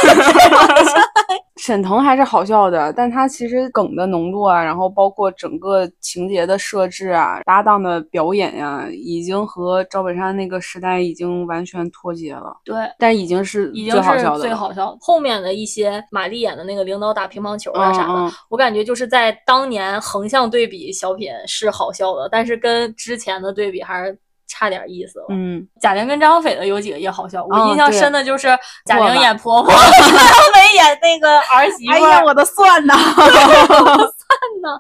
[1.58, 12.56] 沈腾还是好笑的，但他其实梗的浓度啊，然后包括整个情节的设置啊，搭档的表演呀、已经和赵本山那个时代已经完全脱节了。
[12.64, 14.98] 对，但已经是已经是最好笑的，最好笑的。
[15.02, 24.18] 后面的一些马丽演的那个领导打乒乓球啊啥的，嗯嗯我感觉就是在当年横向对比小品是好笑的，但是跟之前的对比还是
[24.50, 25.26] 差点意思了。
[25.30, 28.48] 嗯，贾玲跟张斐的有几个也好笑，我哦印象深的就是
[28.86, 31.96] 贾玲演婆婆， 张飞演那个儿媳妇儿。
[31.96, 32.96] 哎呀，我的蒜呐，
[34.62, 34.80] 呢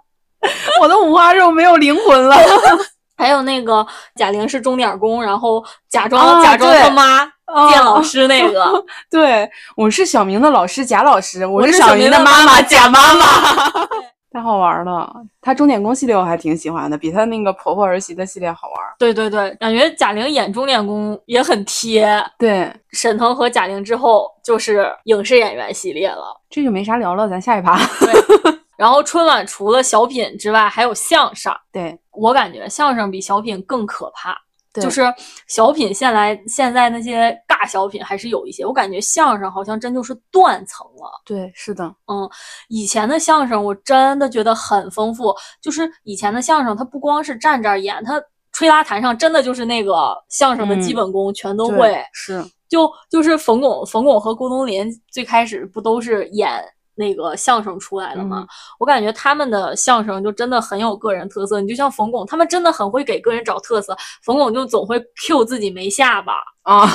[0.81, 2.35] 我的五花肉没有灵魂了。
[3.17, 8.71] 还有那个贾玲是钟点工，然后假装、啊假装对他妈哦见老师那个，
[9.11, 13.25] 对，我是小明的老师贾老师，我是小明的妈妈妈贾妈妈，
[14.31, 15.13] 太好玩了。
[15.41, 18.78] 他钟点工系列我还挺喜欢的，比他那个婆婆儿媳的系列好玩。
[18.99, 22.21] 对对对，感觉贾玲演钟点工也很贴。
[22.37, 26.39] 对，沈腾和贾玲之后就是影视演员系列了。
[26.49, 27.77] 这就没啥聊了，咱下一趴。
[28.01, 31.51] 对，然后春晚除了小品之外，还有相声。
[31.71, 34.37] 对，我感觉相声比小品更可怕。
[34.71, 35.01] 对就是
[35.47, 41.09] 小品现来现在那些尬小品还是有一些，我感觉相声好像真就是断层了。
[41.25, 42.29] 对，是的，嗯，
[42.67, 48.21] 以前的相声我真的觉得很丰富，就是以前的相声它不光是站这儿演，它
[48.59, 52.03] 吹拉弹唱真的就是那个相声的基嗯本功全都对会。
[52.11, 56.61] 是，就就是冯巩，冯巩和郭冬临最开始不都是演
[56.95, 58.39] 那个相声出来的吗？
[58.41, 61.61] 嗯我感觉他们的相声就真的很有个人特色。
[61.61, 63.95] 你就像冯巩，他们真的很会给个人找特色。
[64.21, 66.85] 冯巩就总会 Q 自己没下巴，啊，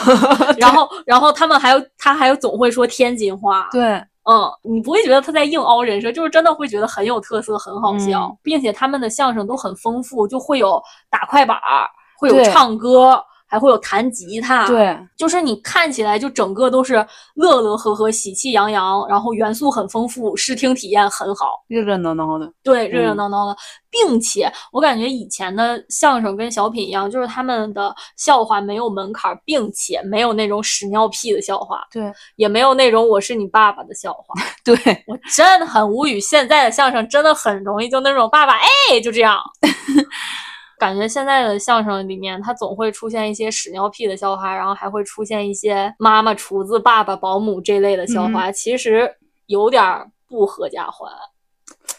[0.59, 11.87] 然后然后他们还有他还有总会说天津话，对，嗯，你不会觉得他在硬凹人设，就是真的会觉得很有特色，很好笑，嗯并且他们的相声都很丰富，就会有打快板儿，
[12.19, 13.23] 会有唱歌，
[13.55, 16.95] 还会有弹吉他，对，就是你看起来就整个都是
[17.35, 22.53] 乐乐呵呵、喜气洋洋，然后元素很丰富，视听体验很好，热热闹闹的。
[22.65, 23.57] 对，热热嗯闹闹的，
[23.89, 34.75] 并且我感觉以前的相声跟小品一样，就是他们的笑话没有门槛儿，并且没有那种屎尿屁的笑话，对，也没有那种我是你爸爸的笑话， 对，
[35.07, 36.19] 我真的很无语。
[36.19, 39.41] 现在的相声真的很容易就那种爸爸哎就这样。
[40.85, 49.11] 感觉现在的相声里面，它总会出现一些屎尿屁的笑话，然后还会出现一些妈妈、厨子、爸爸、保姆这类的笑话，其实
[49.47, 51.11] 有点儿不合家欢，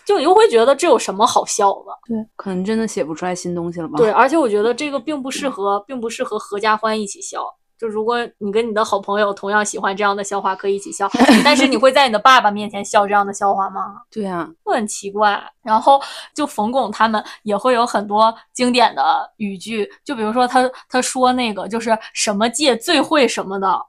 [0.05, 1.91] 就你又会觉得这有什么好笑的？
[2.07, 3.97] 对，可能真的写不出来新东西了吧？
[3.97, 7.43] 对，，而且我觉得这个并不适合，并不适合合家欢一起笑。
[7.77, 11.09] 就如果你跟你的好朋友同样喜欢这样的笑话，可以一起笑，
[11.43, 14.01] 但是你会在你的爸爸面前笑这样的笑话吗？
[14.09, 15.41] 对啊，会很奇怪。
[15.61, 15.99] 然后
[16.33, 23.81] 就冯巩他们也会有很多经典的语句，就比如说他他说那个就是什么界最会什么的，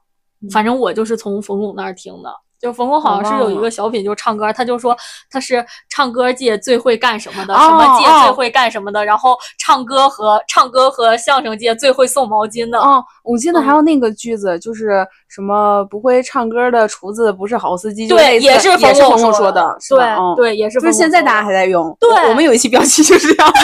[0.51, 2.29] 反正我就是从冯巩那儿听的。
[2.59, 4.97] 就冯巩好像是有一个小品，就唱歌，他就说
[5.29, 12.79] 他是唱歌界最会干什么的，哦什么界最哦会干什么的，然后唱歌和唱歌和相声界最会送毛巾的。
[12.79, 21.97] 哦，我记得还嗯有那个句子，就是什么不会唱歌的厨子不是好司机，对，也是冯巩说的，对对，也是就是现在大家还在在用。
[21.99, 23.51] 对我我们有一期标题就是这样。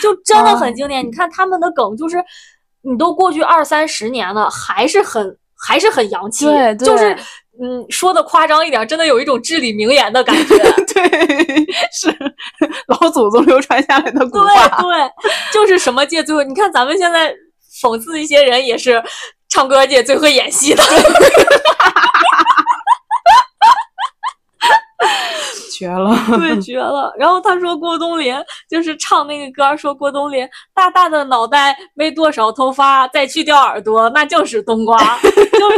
[0.00, 1.04] 就真的啊很经典。
[1.04, 2.16] 你看他们的梗，就是
[2.82, 7.14] 你都过去二三十年了，还是很还是很洋气，对就是
[7.62, 10.56] 嗯，说的夸张一点，真的有一种至理名言的感觉。
[10.94, 12.14] 对，是
[12.86, 14.82] 老祖宗流传下来的古对话。
[14.82, 15.10] 对，
[15.52, 16.44] 就是什么界最会？
[16.44, 17.34] 你看咱们现在
[17.82, 19.02] 讽刺一些人，也是
[19.48, 20.82] 唱歌界最会演戏的。
[25.80, 26.14] 绝了！
[26.38, 27.10] 对，绝了。
[27.18, 28.34] 然后他说郭冬临
[28.68, 35.70] 就是唱那个歌，说郭冬临大大的脑袋没多少头发，再去掉耳朵那就是冬瓜，就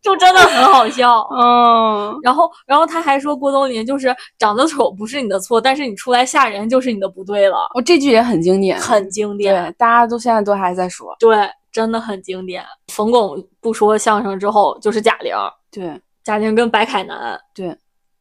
[0.00, 1.28] 就真的很好笑。
[1.34, 9.54] 嗯，然后，然后他还说郭冬临就是长得丑不是你的错，但是你出来吓人就是你的不对了，哦这句也很经典，很经典。
[9.54, 11.16] 对，大家都现在都还在说。
[11.18, 11.36] 对，
[11.72, 12.64] 真的很经典。
[12.92, 15.34] 冯巩不说相声之后就是贾玲，
[15.70, 17.76] 对贾玲跟白凯南，对，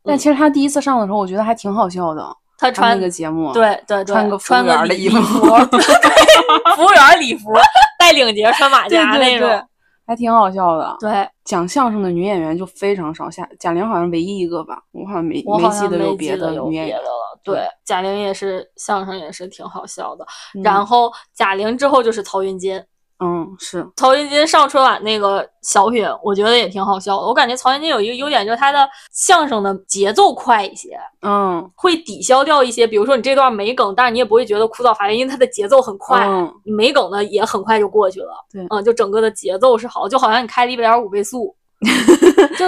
[0.07, 2.23] 但其实他第一次上的时候，我觉得还挺好笑的。
[2.59, 7.51] 他他穿那个节目，对对对，穿个服务员的衣服服，务员礼服，
[7.99, 9.67] 带领结穿马 对甲那对对种。，
[10.07, 10.95] 还挺好笑的。
[10.99, 16.97] 对，讲相声的女演员就非常少，贾贾玲好像唯一一个吧，我好像没没记得有别的女演员。
[16.97, 17.03] 了。
[17.43, 20.25] 对，贾玲也是相声也是挺好笑的。
[20.55, 22.81] 嗯然后贾玲之后就是曹云金，
[23.19, 27.25] 嗯，是曹云金上春晚那个小品，我觉得也挺好笑的。
[27.25, 38.29] 我感觉曹云金有一个优点，就是他的相声的节奏快一些，嗯会抵消掉一些，比如说你这段没梗，但是你也不会觉得枯燥乏味，因为他的节奏很快，嗯你没梗的也很快就过去了。
[38.51, 41.55] 对嗯，就整个的节奏是好，就好像你开了一点五倍速。
[42.57, 42.65] 就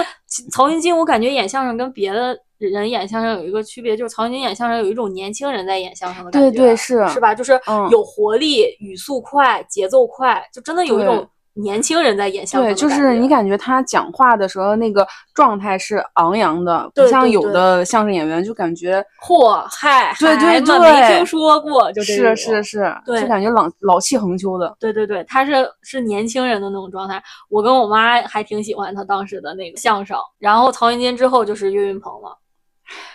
[0.51, 7.33] 曹云金，我感觉演相声跟别的人演相声有一个区别，就是曹云金演相声有一种年轻人在演相声的感觉，对对是是吧？
[7.33, 12.75] 就是嗯有活力、语速快、节奏快，就真的有一种年轻人在演相声对。
[12.75, 24.75] 就是你感觉他讲话的时候那个状态是昂扬的，不像有的相声演员就感觉 嚯嗨，对对对没听说过，就这是种是是，对就感觉老老气横秋的。
[24.79, 27.21] 对对对，他是是年轻人的那种状态。
[27.49, 30.17] 我跟我妈还挺喜欢他当时的那个相声。
[30.37, 32.37] 然后曹云金之后就是岳云鹏了，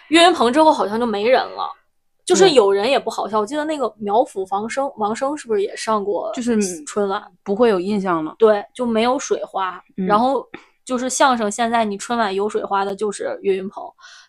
[0.08, 1.70] 岳云鹏之后好像就没人了，
[2.24, 3.40] 就是有人也不好笑。
[3.40, 7.22] 我记得那个苗阜王生，王生是不是也上过就是春晚？
[7.42, 8.34] 不会有印象了。
[8.38, 9.82] 对，就没有水花。
[9.96, 10.46] 嗯然后
[10.84, 13.82] 就是相声，现在你春晚有水花的就是岳云鹏，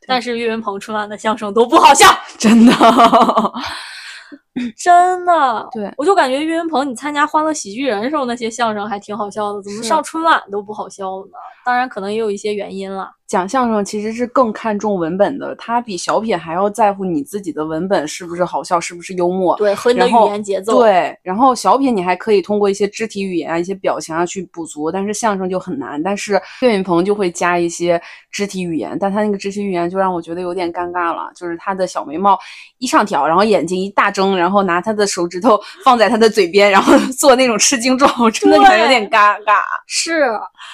[0.08, 2.06] 但是岳云鹏春晚的相声都不好笑，
[2.40, 2.74] 真的，
[4.78, 5.68] 真的。
[5.72, 11.32] 对我就感觉岳云鹏，你参加《欢乐喜剧人》时候那些相声还挺好笑的，怎么上春晚都不好笑呢？
[11.65, 13.10] 当然，可能也有一些原因了。
[13.26, 19.56] 讲相声其实是更看重文本的，他比小品还要在乎你自己的文本是不是好笑，是不是幽默。
[19.56, 20.78] 对，和你的语言节奏。
[20.80, 26.02] 对，然后小品你还可以通过一些肢体语言啊、一些表情啊去补足，但是相声就很难。
[26.02, 32.38] 但是岳云鹏就会加一些肢体语言，但他那个肢体语言就让我觉得有点尴尬了，就是他的小眉毛
[32.78, 39.60] 一上挑，然后眼睛一大睁，然后拿他的手指头放在他的嘴边，然后 做那种吃惊状，我真的觉得有点尴尬。
[39.88, 40.24] 是，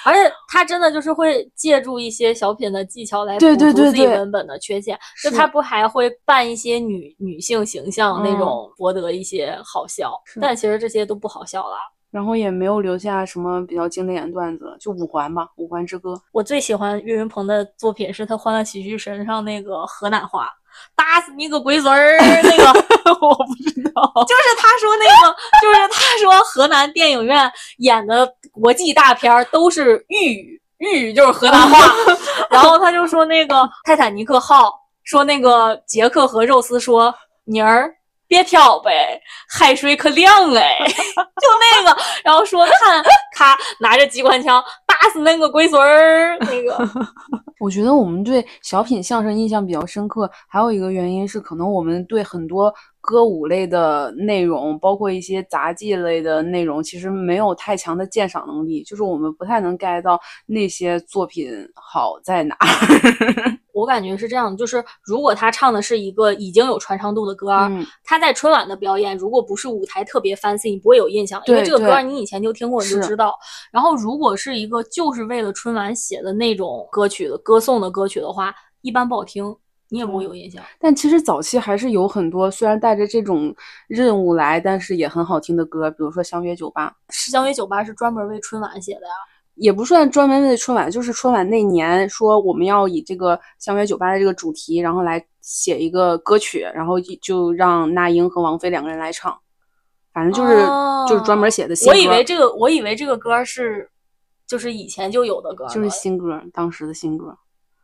[0.04, 4.98] 而且他真的就是会借助一些小品的技巧来对补足自己文本的缺陷。
[5.22, 11.76] 就他不还会扮一些女女性形象那嗯种，博得一些好笑，是但其实这些都不好笑了。
[12.10, 16.14] 然后也没有留下什么比较经典的段子，就五环吧，五环之歌。
[16.32, 20.46] 我最喜欢岳云鹏的作品是他《欢乐喜剧神》上那个河南话。
[20.94, 22.18] 打死你个龟孙儿！
[22.42, 22.66] 那个
[23.20, 31.92] 我不知道，就是他说那个， 就是他说河南电影院演的国际大片儿都是豫语，豫语就是河南话。
[32.50, 34.72] 然后他就说那个泰坦尼克号，
[35.04, 37.94] 说那个杰克和肉丝说妮儿。
[38.32, 41.48] 别跳呗，海水可凉哎， 就
[41.84, 43.04] 那个，然后说看，
[43.36, 46.88] 咔拿着机关枪打死那个龟孙儿，那个。
[47.60, 63.58] 我觉得我们对小品相声印象比较深刻，还有一个原因是，可能我们对很多歌舞类的内容，包括一些杂技类的内容，其实没有太强的鉴赏能力，就是我们不太能 get 到那些作品好在哪儿。
[63.74, 73.34] 我感觉是这样，就是如果他唱的是一个已经有传唱度的歌，嗯他在春晚的表演，如果不是舞台特别 fancy，你不会有印象，因为这个歌你以前就听过，你就知道。
[73.72, 79.44] 然后如果是一个就是为了春晚写的那种歌曲的歌颂的歌曲的话，一般不好听，
[79.92, 80.64] 你也不会有印象。
[80.78, 83.54] 但其实早期还是有很多虽然带着这种
[83.86, 86.96] 任务来，但是也很好听的歌，比如说《相约酒吧》。
[87.30, 89.12] 相约酒吧是专门为春晚写的呀。
[89.54, 99.38] 也不算专门为春晚，就是春晚那年说我们要以这个相约酒吧的这个主题，然后来写一个歌曲，然后就就让那英和王菲两个人来唱，
[100.14, 100.56] 反正就是、
[101.06, 103.90] 就是专门写的新歌，哦我以为这个，我以为这个歌是
[104.46, 107.36] 就是以前就有的歌，就是新歌，当时的新歌。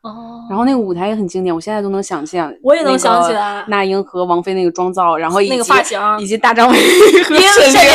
[0.02, 0.46] 哦。
[0.48, 6.76] 然后那个舞台也很经典，我现在都能想象，我也能想起来那英和王菲那个妆造，然后以及那个发型以及大张伟
[7.24, 7.88] 和沈凌 对，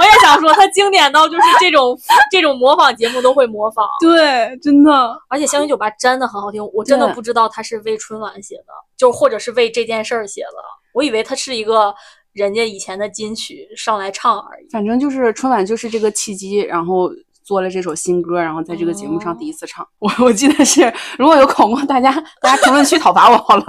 [0.00, 1.96] 我也想说，他经典到就是这种
[2.30, 10.56] 这种模仿节目都会模仿，对，真的，而且《香云酒吧》真的很好听，我真的不知道他是为春晚写的，就或者是为这件事儿写的，
[10.94, 11.94] 我以为他是一个
[12.32, 14.68] 人家以前的金曲上来唱而已。
[14.70, 17.10] 反正就是春晚就是这个契机，然后。
[17.44, 19.86] 做了这首新歌，然后在这个节目上哦第一次唱。
[19.98, 23.64] 我我记得是，如果有考过，大家大家评论区讨伐我好了。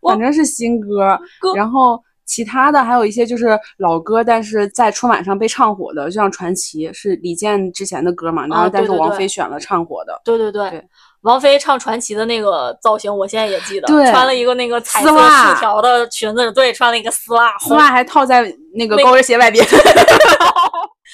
[0.00, 10.18] 反正是新歌，歌然后其他的还有一些就是老歌，但是在春晚上被唱火的，就像《传奇》是李健之前的歌嘛，然后但是王菲选了唱火的。
[10.24, 10.88] 对对对，对
[11.22, 19.62] 王菲唱《传奇》的那个造型，我现在也记得，对穿了一个那个彩色丝袜竖条的裙子，对，穿了一个丝袜，丝袜还套在那个高跟鞋外边。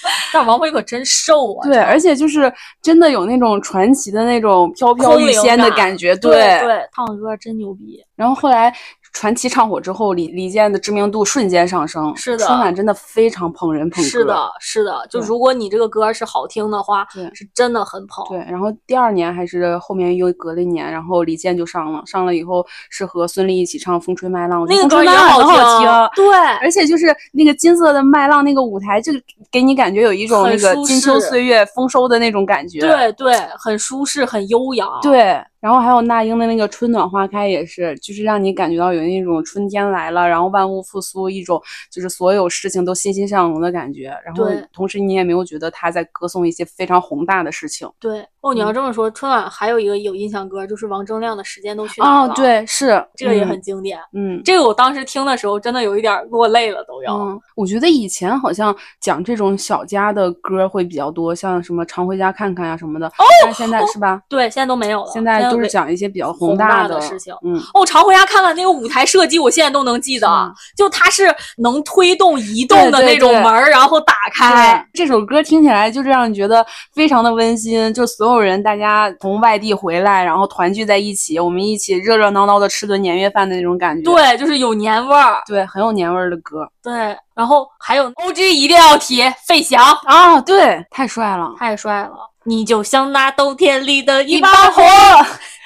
[0.33, 1.69] 但王菲可真瘦啊！
[1.69, 6.17] 对，而且就是真的有那种传奇的那种飘飘欲仙的感感觉。
[6.17, 8.03] 对对，唱歌真牛逼。
[8.17, 8.75] 然后后来
[9.15, 12.15] 传奇唱火之后，李李健的知名度瞬间上升。
[12.17, 14.11] 是的春晚真的非常捧人捧歌。
[14.11, 18.25] 是的，是的，就如果你这个歌是好听的话，对是真的很捧。
[18.29, 25.89] 对，然后第二年还是后面又隔了一年，然后李健就上了，上了以后是和孙俪一起唱《风吹麦浪》，那个歌也很好听。
[26.17, 29.13] 对，而且就是那个金色的麦浪那个舞台，就
[29.51, 32.81] 给你感觉有一种那个金秋岁月丰收的那种感觉。
[32.81, 35.01] 对对，很舒适，很悠扬。
[35.01, 41.59] 对，然后还有那英的那个《春暖花开》也是，就是让你感觉到有那种春天来了，然后万物复苏，一种
[41.91, 44.15] 就是所有事情都欣欣向荣的感觉。
[44.27, 47.91] 然后同时你也没有觉得他在歌颂一些非常宏大的事情。
[47.99, 53.99] 对哦，你要嗯这么说，春晚还有一个有印象歌，就是王铮亮的《时间都去哪儿了》。，哦对，是这个也嗯很经典。
[54.13, 54.41] 嗯。
[54.45, 57.15] 这个我当时听的时候，真的有一点落泪了，都要。
[57.15, 63.07] 嗯，我觉得以前好像讲这种小家的歌会比较多，像什么《常回家看看》呀什么的。
[63.07, 64.21] 哦，但现在是吧？
[64.29, 65.11] 对，现在都没有了。
[65.11, 67.35] 现在都是讲一些比较宏大的事情。
[67.47, 70.29] 嗯，哦，常回家看看那个舞台设计，我现在都能记得，
[70.77, 74.87] 就它是能推动、移动的那种门儿，然后打开。
[74.93, 84.11] 这首歌听起来就这让你觉得非常的温馨，就所有人大家从外地回来，然后团聚在一起，我们一起热热闹闹的吃顿年夜饭的那种感觉。
[84.11, 85.43] 对，就是有年味儿。
[85.47, 92.13] 对，很有年味儿的歌对，然后还有 O G 一定要提费翔，啊，对，太帅了，太帅了！
[92.45, 94.83] 你就像那冬天里的一把火，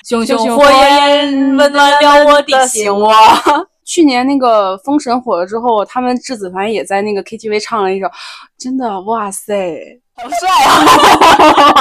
[0.09, 3.13] 熊熊火焰温暖了我的心窝。
[3.89, 8.07] 去年那个《封神》火了之后，他们质子团也在那个 KTV 唱了一首，
[8.59, 9.81] 真的哇塞，
[10.15, 10.85] 好帅啊！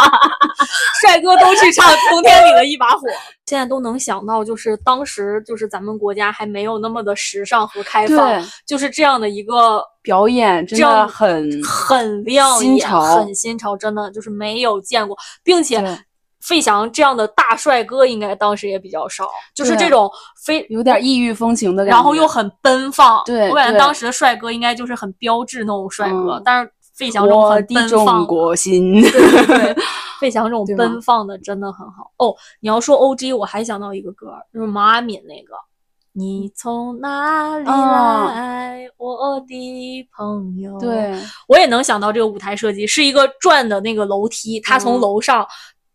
[1.02, 3.02] 帅哥都去唱冬天里的一把火。
[3.46, 15.98] 现在都能想到，就是当时就是咱们国家还没有那么的时尚和开放对，就是这样的一个表演真的很很亮眼、新潮很新潮，真的就是没有见过，并且对
[16.42, 20.10] 费翔这样的大帅哥应该当时也比较少，就是这种
[20.46, 23.22] 非有点异域风情的感觉，然后又很奔放。
[23.26, 29.02] 对我感觉当时的帅哥应该就是很标志那种帅哥，嗯但是费翔这种我很奔放，国心。
[29.02, 29.76] 对对对，
[30.20, 32.12] 费翔这种奔放的真的很好。
[32.18, 35.54] 哦，你要说 O G，我还想到一个歌，就是毛阿敏那个。
[36.14, 40.76] 你从哪里哦来，我的朋友？
[40.80, 41.14] 对，
[41.48, 45.48] 我也能想到这个舞台设计是一个转的那个楼梯，他从嗯楼上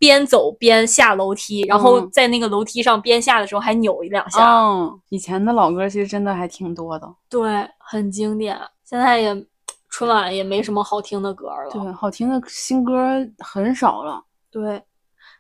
[0.03, 8.59] 边走边下楼梯，然后嗯在那个楼梯上边下的时候还扭一两下，嗯，以前的老歌其实真的还挺多的，对，很经典。
[8.84, 9.46] 现在也
[9.88, 12.92] 春晚也没什么好听的歌了，对，好听的新歌
[13.38, 14.20] 很少了。
[14.50, 14.82] 对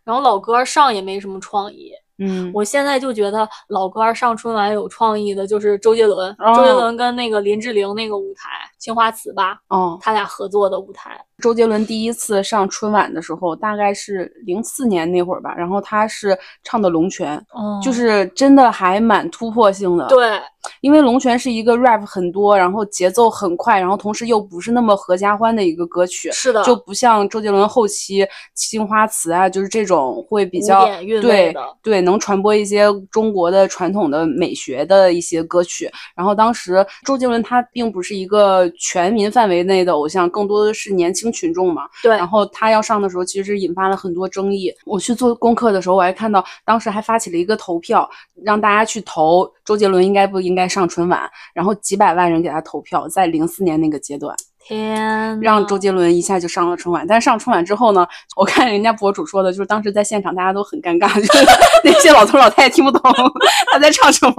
[0.04, 1.90] 然后老歌上也没什么创意。
[2.18, 8.48] 嗯，我现在就觉得老歌上春晚有创意的，就是周杰伦，哦周杰伦跟那个林志玲那个舞台
[8.82, 11.16] 《青花瓷》吧，哦，他俩合作的舞台。
[11.40, 20.40] 周杰伦第一次上春晚的时候，大概是零四年那会儿吧，然后他是唱的《龙泉》，哦就是真的还蛮突破性的。，对
[20.80, 26.30] 因为《龙泉》是一个 rap 很多，然后节奏很快，然后同时又不是那么合家欢的一个歌曲。
[26.30, 28.22] 是的，就不像周杰伦后期
[28.54, 30.86] 《青花瓷》啊，就是这种会比较
[31.20, 31.52] 对
[31.82, 35.90] 对，能传播一些中国的传统的美学的一些歌曲。
[36.14, 41.88] 然后当时周杰伦他并不是一个全民范围内的偶像，更多的是年轻群众嘛。
[42.02, 44.72] 对然后他要上的时候，其实引发了很多争议。
[44.84, 48.08] 我去做功课的时候，我还看到当时还发起了一个投票，
[48.44, 54.34] 让大家去投周杰伦应该不应该上春晚，然后几百万人给他投票，在零四年那个阶段。
[54.64, 57.06] 天让周杰伦一下就上了春晚。
[57.06, 58.06] 但是上春晚之后呢，
[58.36, 61.46] 我看人家博主说的，就是当时在现场大家都很尴尬， 就是
[61.84, 63.00] 那些老头老太太听不懂
[63.72, 64.34] 他在唱什么。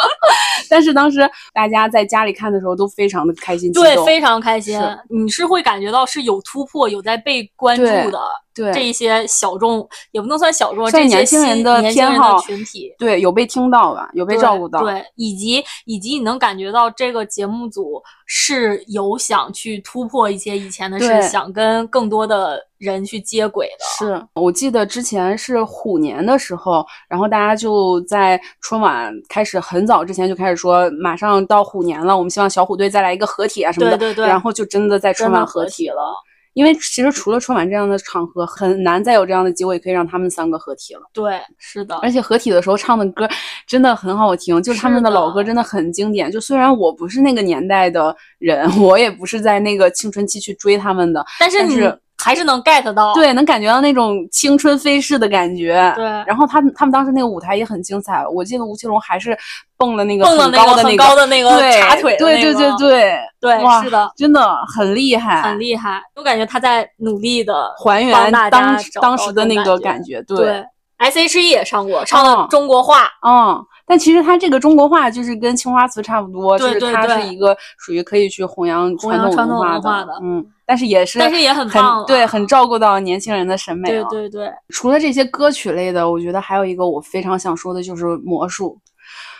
[0.68, 1.20] 但是当时
[1.52, 8.20] 大家在家里看的时候都非常的开心，对非常开心是，你是会感觉到是有突破，有在被关注的。
[8.56, 12.92] 对这一些小众也不能算小众，这些年轻人新的偏年轻人的好群体。
[12.98, 14.80] 对，有被听到吧，有被照顾到。
[14.80, 23.84] 对，以及以及你能感觉到这个节目组是有想去突破一些以前的事，想跟更多的人去接轨的。
[23.98, 33.98] 是我记得之前是虎年的时候，然后大家就在春晚开始很早之前就开始说，马上到虎年了，我们希望小虎队再来一个合体啊什么的。
[33.98, 36.14] 对对对然后就真的在春晚合合体了。
[36.56, 41.02] 因为其实除了春晚这样的场合，很难再有这样的机会可以让他们三个合体了。
[41.12, 43.28] 对，是的，而且合体的时候唱的歌
[43.66, 46.32] 真的很好听，就是他们的老歌真的很经典。
[46.32, 53.12] 就虽然我不是那个年代的人， 我也不是在那个青春期去追他们的，但是你但是还是能 get 到。
[53.14, 55.92] 对，能感觉到那种青春飞逝的感觉。
[55.96, 59.36] 对然后他们他们当时那个舞台也很精彩，我记得吴奇隆还是
[59.76, 70.22] 蹦了那个蹦了那个很很高的那个对茶腿对对对对对是的，真的很厉害，很厉害，我感觉他在努力的还原当当时的那个感觉。
[70.22, 70.64] 对
[70.98, 73.08] ，S.H.E 也上过，唱哦的中国话。
[73.26, 82.04] 嗯，但其实它这个中国话就是跟青花瓷差不多，对对就是它是一个属于可以去弘扬弘扬传统统文文化的嗯，但是也是，但是也很棒了。
[82.06, 84.08] 对，很照顾到年轻人的审美对了。
[84.08, 88.78] 对对，除了这些歌曲类的，我觉得还有一个我非常想说的就是魔术，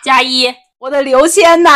[0.04, 0.46] 加一
[0.78, 1.70] 我的刘谦呐，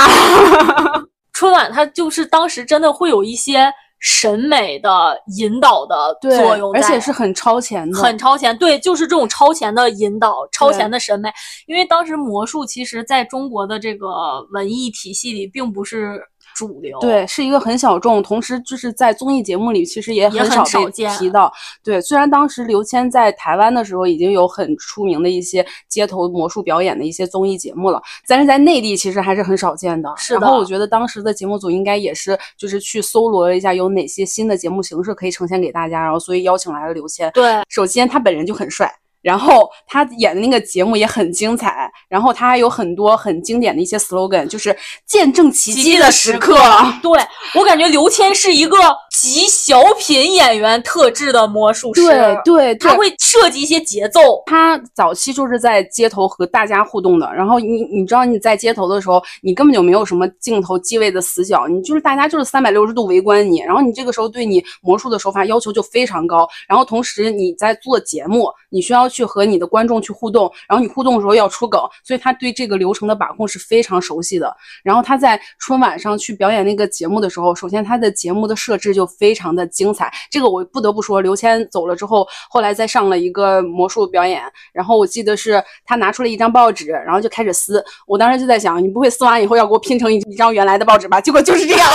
[1.33, 11.31] 春晚，它就是当时真的会有一些审美的引导的作用，而且是很超前的，很超前，对，就是这种超前的引导、超前的审美。
[11.67, 14.09] 因为当时魔术其实在中国的这个
[14.53, 16.19] 文艺体系里并不是
[16.61, 21.51] 主流，对，是一个很小众，同时就是在综艺节目里其实也也很少被提到。
[21.83, 30.13] 对，虽然当时刘谦在台湾的时候已经有很出名的一些街头魔术表演的一些综艺节目了，但是在内地其实还是很少见的。
[30.19, 37.31] 是的然后我觉得当时的节目组应该也是就是去搜罗了一下有哪些新的节目形式可以呈现给大家，然后所以邀请来了刘谦。
[37.33, 38.93] 对首先他本人就很帅。
[39.23, 46.57] 然后他演的那个节目也很精彩，然后他还有很多很经典的一些 slogan，就是见证奇迹的时刻。
[47.03, 47.13] 对
[47.55, 48.77] 我感觉刘谦是一个
[49.11, 74.57] 集小品演员特质的魔术师，对对，对他会设计一些节奏，他早期就是在街头和大家互动的，然后你你知道你在街头的时候，你根本就没有什么镜头机位的死角，你就是大家就是三百六十度围观你，然后你这个时候对你魔术的手法要求就非常高，然后同时你在做节目，你需要去和你的观众去互动，然后你互动的时候要出梗，所以他对这个流程的把控是非常熟悉的。
[74.83, 84.43] 然后他在春晚上去表演那个节目的时候，首先他的节目的设置就非常的精彩，这个我不得不说，刘谦走了之后，后来再上了一个魔术表演，
[84.73, 91.21] 然后我记得是他拿出了一张报纸，然后就开始撕，我当时就在想，你不会撕完以后要给我拼成一一张原来的报纸吧？
[91.21, 91.91] 结果就是这样。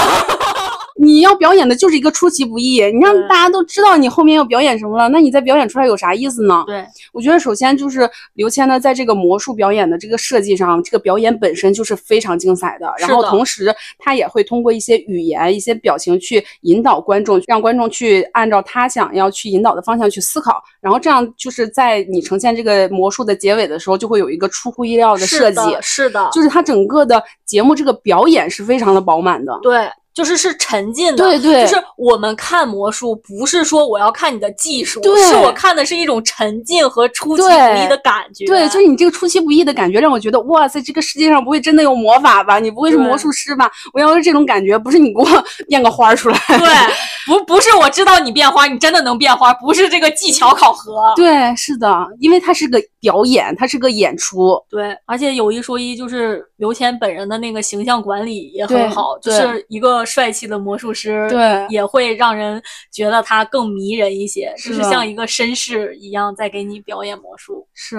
[0.98, 6.64] 你要表演的就是一个出其不意，你让大家都知道你后面要表演什么了，那你再表演出来有啥意思呢？
[6.66, 12.90] 对我觉得首先就是刘谦呢，在这个魔术表演的这个设计上，这个表演本身就是非常精彩的。
[12.98, 20.64] 然后同时他也会通过一些语言、一些表情去引导观众，让观众去按照他想要去引导的方向去思考。
[20.80, 29.60] 然后这样就是在你呈现这个魔术的结尾的时候，就会有一个出乎意料的设计，的是的，就是它整个的节目这个表演是非常的饱满的。
[29.62, 29.90] 对。
[30.16, 38.46] 就是是沉浸的，对对就是我们看魔术，不是说我要看你的技术，对是我看的是一种沉浸和出其不意的感觉。
[38.46, 42.60] 对，就是你这个出其不意的感觉，让我觉得哇塞，这个世界上不会真的有魔法吧？
[42.60, 43.70] 你不会是魔术师吧？
[43.94, 45.26] 我要是这种感觉，不是你给我
[45.68, 46.40] 变个花儿出来。
[46.48, 46.58] 对，
[47.28, 51.14] 不不是我知道你变花，你真的能变花，不是这个技巧考核。
[51.18, 54.58] 对，是的，因为它是个表演，它是个演出。
[54.70, 61.66] 对，而且有一说一，就是刘谦本人的那个形象管理也很好，就是一个帅气的魔术师，对。
[61.70, 67.68] 也会让人觉得他更迷人一些，就是像一个绅士一样在给你表演魔术。
[67.74, 67.98] 是，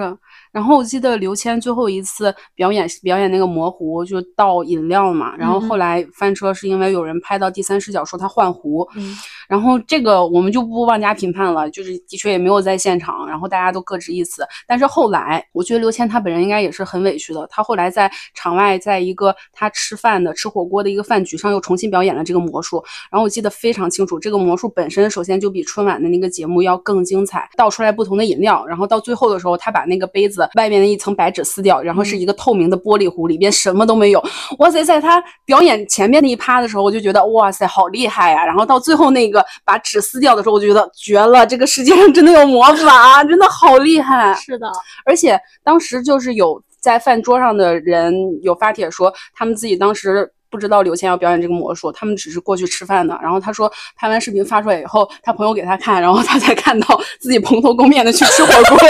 [0.51, 9.15] 然后我记得刘谦最后一次表演表演那个模糊，就倒饮料嘛，然后后来翻车是因为有人拍到第三视角说他换壶，嗯，
[9.47, 14.45] 然后这个我们就不妄加评判了，就是的确也没有在现场，然后大家都各执一词。
[14.67, 34.23] 但是后来，我觉得刘谦他本人应该也是很委屈的，他后来在场外，在一个他吃饭的吃火锅的一个饭局上又重新表演了这个魔术，然后我记得非常清楚，这个魔术本身首先就比春晚的那个节目要更精彩，倒出来不同的饮料，然后到最后的时候，他把那个杯子外面的一层白纸撕掉，然后是一个透明的玻璃壶，里边什么都没有。
[34.59, 44.33] 哇塞，在他表演前面那一趴的时候，我就觉得哇塞，好厉害呀、然后到最后那个把纸撕掉的时候，我就觉得绝了，这个世界上真的有魔法，真的好厉害。
[44.35, 44.71] 是的，
[45.05, 53.17] 而且当时就是有在饭桌上的人有发帖说，他们自己当时不知道刘谦要表演这个魔术，他们只是过去吃饭的。
[53.21, 58.77] 然后他说拍完视频发出来以后，他朋友给他看，然后他才看到自己蓬头垢面的去吃火锅。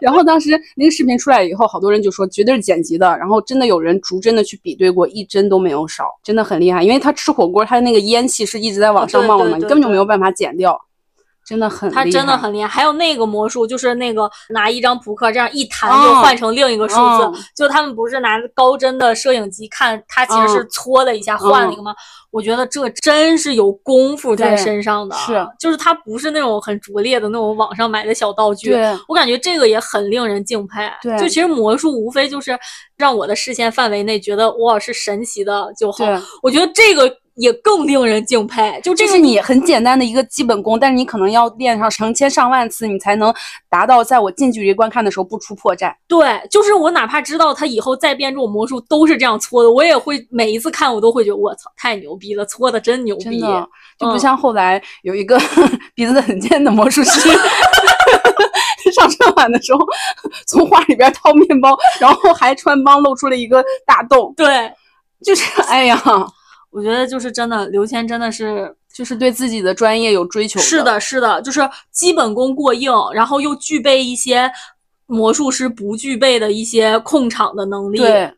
[0.00, 6.82] 然后当时那个视频出来以后，好多人就说绝对是剪辑的，然后真的有人逐帧的去比对过，一帧都没有少，真的很厉害。
[6.82, 10.78] 因为他吃火锅，他的那个烟气是一直在往上冒的嘛，你根本就没有办法剪掉，
[11.46, 12.04] 真的很厉害。
[12.04, 12.66] 他真的很厉害。
[12.68, 21.94] 还有那个魔术，就是那个拿一张扑克这样一弹哦就换成另一个数字，哦就他们不是拿高帧的摄影机看，他其实是嗯搓了一下换了一个吗？
[22.32, 28.72] 我觉得这真是有功夫在身上的，是就是他不是那种很拙劣的那种网上买的小道具。
[28.72, 30.90] 对我感觉这个也很令人敬佩。
[31.00, 32.58] 对就其实魔术无非就是
[32.96, 36.04] 让我的视线范围内觉得哇是神奇的就好。
[36.42, 38.80] 我觉得这个也更令人敬佩。
[38.82, 43.32] 就这是你很简单的一个基本功，但是你可能要练上成千上万次，你才能
[43.70, 45.94] 达到在我近距离观看的时候不出破绽。
[46.08, 53.24] 对，就是我哪怕知道他以后再变这种魔术都是这样搓的，我也会每一次看我都会觉得我操太牛逼了，搓的真牛逼。
[53.24, 53.68] 真的，
[53.98, 55.38] 就不嗯像后来有一个
[55.94, 57.20] 鼻子很尖的魔术师，
[58.94, 59.80] 上春晚的时候
[60.46, 64.72] 从画里边掏面包，然后还穿帮露出了一个大洞，对，
[65.24, 66.00] 就是哎呀，
[66.76, 70.60] 我觉得就是真的，刘谦真的是就是对自己的专业有追求。
[70.60, 74.52] 是，的，是的，就是基本功过硬，然后又具备一些
[75.06, 78.30] 魔术师不具备的一些控场的能力，对。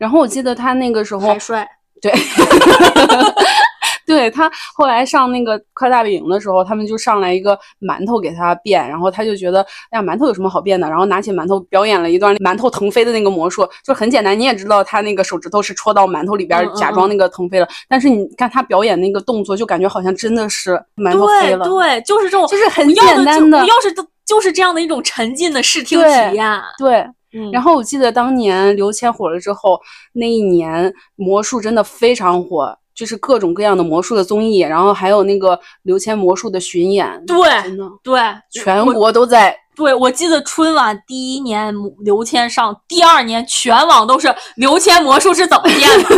[0.00, 1.64] 然后我记得他那个时候还帅。
[2.02, 2.12] 对，
[4.06, 10.88] 对他后来上那个快乐大本营的时候，他们就上来一个馒头给他变，然后他就觉得，哎呀，馒头有什么好变的？
[10.88, 14.38] 然后拿起馒头表演了一段馒头腾飞的那个魔术，就很简单。
[14.38, 26.60] 你也知道他那个手指头是戳到馒头里边假装那个腾飞了，但是你看他表演那个动作，就感觉好像真的是馒头飞了，对对，就是这种，就是很简单的就我要是都就是这样的一种沉浸的视听体验。
[26.78, 27.06] 对。
[27.36, 29.80] 嗯，然后我记得当年刘谦火了之后，
[30.12, 38.20] 那一年魔术真的非常火，就是各种各样的魔术的综艺，然后还有那个刘谦魔术的巡演，对真的对，
[38.50, 39.56] 全国都在。
[39.76, 41.74] 对，我记得春晚第一年
[42.04, 46.08] 刘谦上，第二年全网都是刘谦魔术是怎么变的？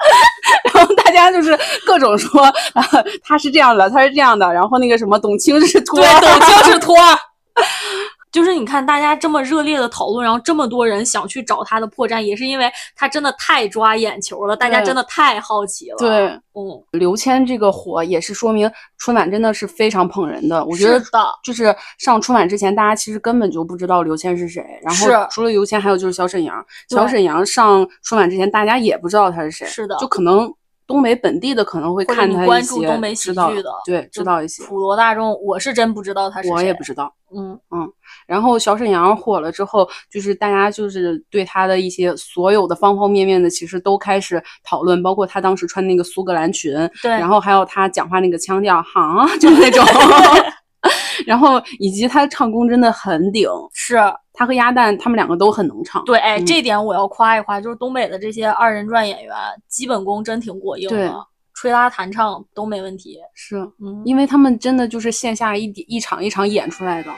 [0.72, 2.82] 然后大家就是各种说，啊，
[3.22, 7.18] 他是这样的，他是这样的，然后那个什么董卿是托对，，董卿是托儿。
[8.32, 15.96] 就是你看，大家这么热烈的讨论，然后这么多人想去找他的破绽，也是因为他真的太抓眼球了，大家真的太好奇了。
[15.98, 20.64] 对，嗯，刘谦这个火也是说明春晚真的是非常捧人的。
[20.64, 21.02] 我觉得
[21.42, 24.64] 就是上春晚之前，大家其实根本就不知道刘谦是谁。
[24.82, 26.64] 然后除了刘谦，还有就是小沈阳。
[26.88, 29.66] 对小沈阳上春晚之前，大家也不知道他是谁。
[29.66, 30.52] 是的就可能
[30.86, 34.62] 东北本地的可能会看他一些，关注东北喜剧的对，知道一些。
[34.64, 36.54] 普罗大众，我是真不知道他是谁。
[36.54, 37.12] 我也不知道。
[37.32, 37.92] 嗯嗯，
[38.30, 46.72] 然后小沈阳火了之后，就是大家就是对他的一些所有的方方面面的，其实都开始讨论，包括他当时穿那个苏格兰裙，
[47.02, 47.10] 对。
[47.10, 49.84] 然后还有他讲话那个腔调，哈， 就是那种
[51.26, 53.98] 然后以及他唱功真的很顶，是。
[54.32, 56.46] 他和鸭蛋他们两个都很能唱，对，哎，嗯。
[56.46, 59.34] 这点我要夸一夸，就是东北的这些二人转演员，
[59.68, 61.26] 基本功真挺过硬对的，
[61.60, 63.18] 吹拉弹唱都没问题。
[63.34, 67.10] 是嗯，因为他们真的就是线下一点一场一场演出来的，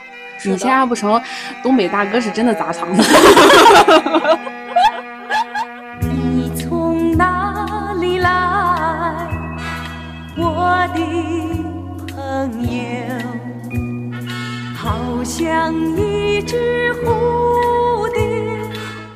[0.43, 1.21] 你线下不成，
[1.63, 3.01] 东北大哥是真的砸场子。
[6.01, 9.29] 你从哪里来，
[10.35, 10.99] 我的
[12.13, 12.83] 朋友？
[14.75, 17.42] 好像一只蝴蝶。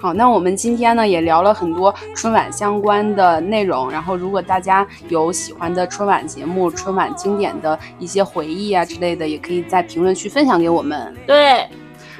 [0.07, 3.91] 好，那我们今天呢也聊了很多春晚相关的内容。
[3.91, 11.13] 然后，如果大家有喜欢的春晚节目、春晚经典的一些回忆啊之类的，也可以在评论区分享给我们。
[11.27, 11.67] 对，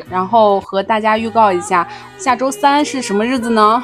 [0.09, 3.81] 然后和大家预告一下，下周三是什么日子呢？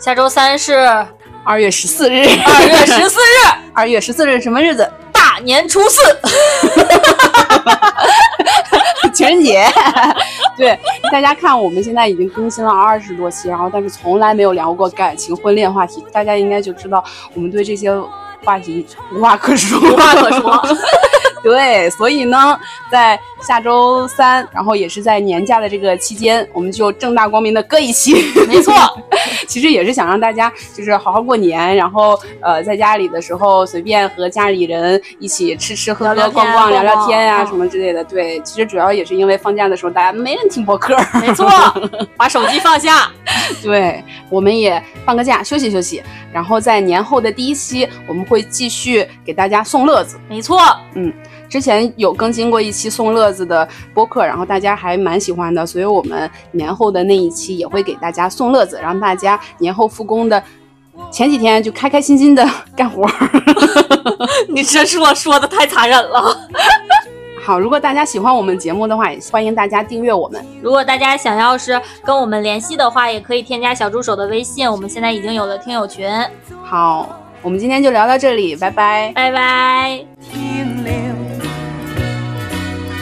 [0.00, 1.06] 下周三是
[1.44, 2.24] 二月十四日。
[2.24, 4.92] 二月十四日，二月十四日什么日子？
[5.12, 6.00] 大年初四。
[9.14, 9.64] 情人节。
[10.58, 10.78] 对，
[11.10, 17.02] 大家看，我们现在已经更新了二十多期，然后但是从来没有聊过感情、婚恋话题，大家应该就知道
[17.34, 17.90] 我们对这些
[18.44, 20.62] 话题无话可说，无话可说。
[21.42, 22.58] 对，所以呢，
[22.90, 28.14] 在下周三，然后也是在年假的这个期间，我们就正大光明的搁一期。
[28.48, 28.72] 没错，
[29.46, 38.02] 其实也是想让大家就是好好过年，然后呃，在家里的时候随便和家里人一起吃吃喝喝、聊聊逛逛、聊聊天啊、嗯什么之类的。
[38.04, 40.96] 对，其实主要也是因为放假的时候大家没人听播客。
[41.20, 41.48] 没错，
[42.16, 43.10] 把手机放下。
[43.62, 50.18] 对，我们也放个假休息休息，然后在年后的第一期，我们会继续给大家送乐子。
[50.28, 50.58] 没错，
[51.54, 60.42] 之前有更新过一期送乐子的播客，然后大家还蛮喜欢的，所以我们年后的那一期也会给大家送乐子，让大家年后复工的
[61.12, 62.44] 前几天就开开心心的
[62.76, 63.08] 干活。
[64.48, 66.36] 你这说说的太残忍了。
[67.40, 70.44] 好，如果大家喜欢我们节目的话，也欢迎大家订阅我们。
[70.60, 76.10] 如果大家想要是跟我们联系的话，也可以添加小助手的微信，我们现在已经有了听友群。
[76.64, 79.12] 好，我们今天就聊到这里，拜拜。
[79.14, 80.04] 拜拜。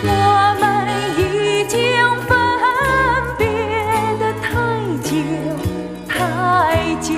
[0.04, 0.62] 我们
[1.16, 1.78] 已经
[2.26, 2.30] 分
[3.38, 3.46] 别
[4.18, 4.50] 的太
[5.02, 5.10] 久
[6.08, 6.12] 太
[7.00, 7.14] 久，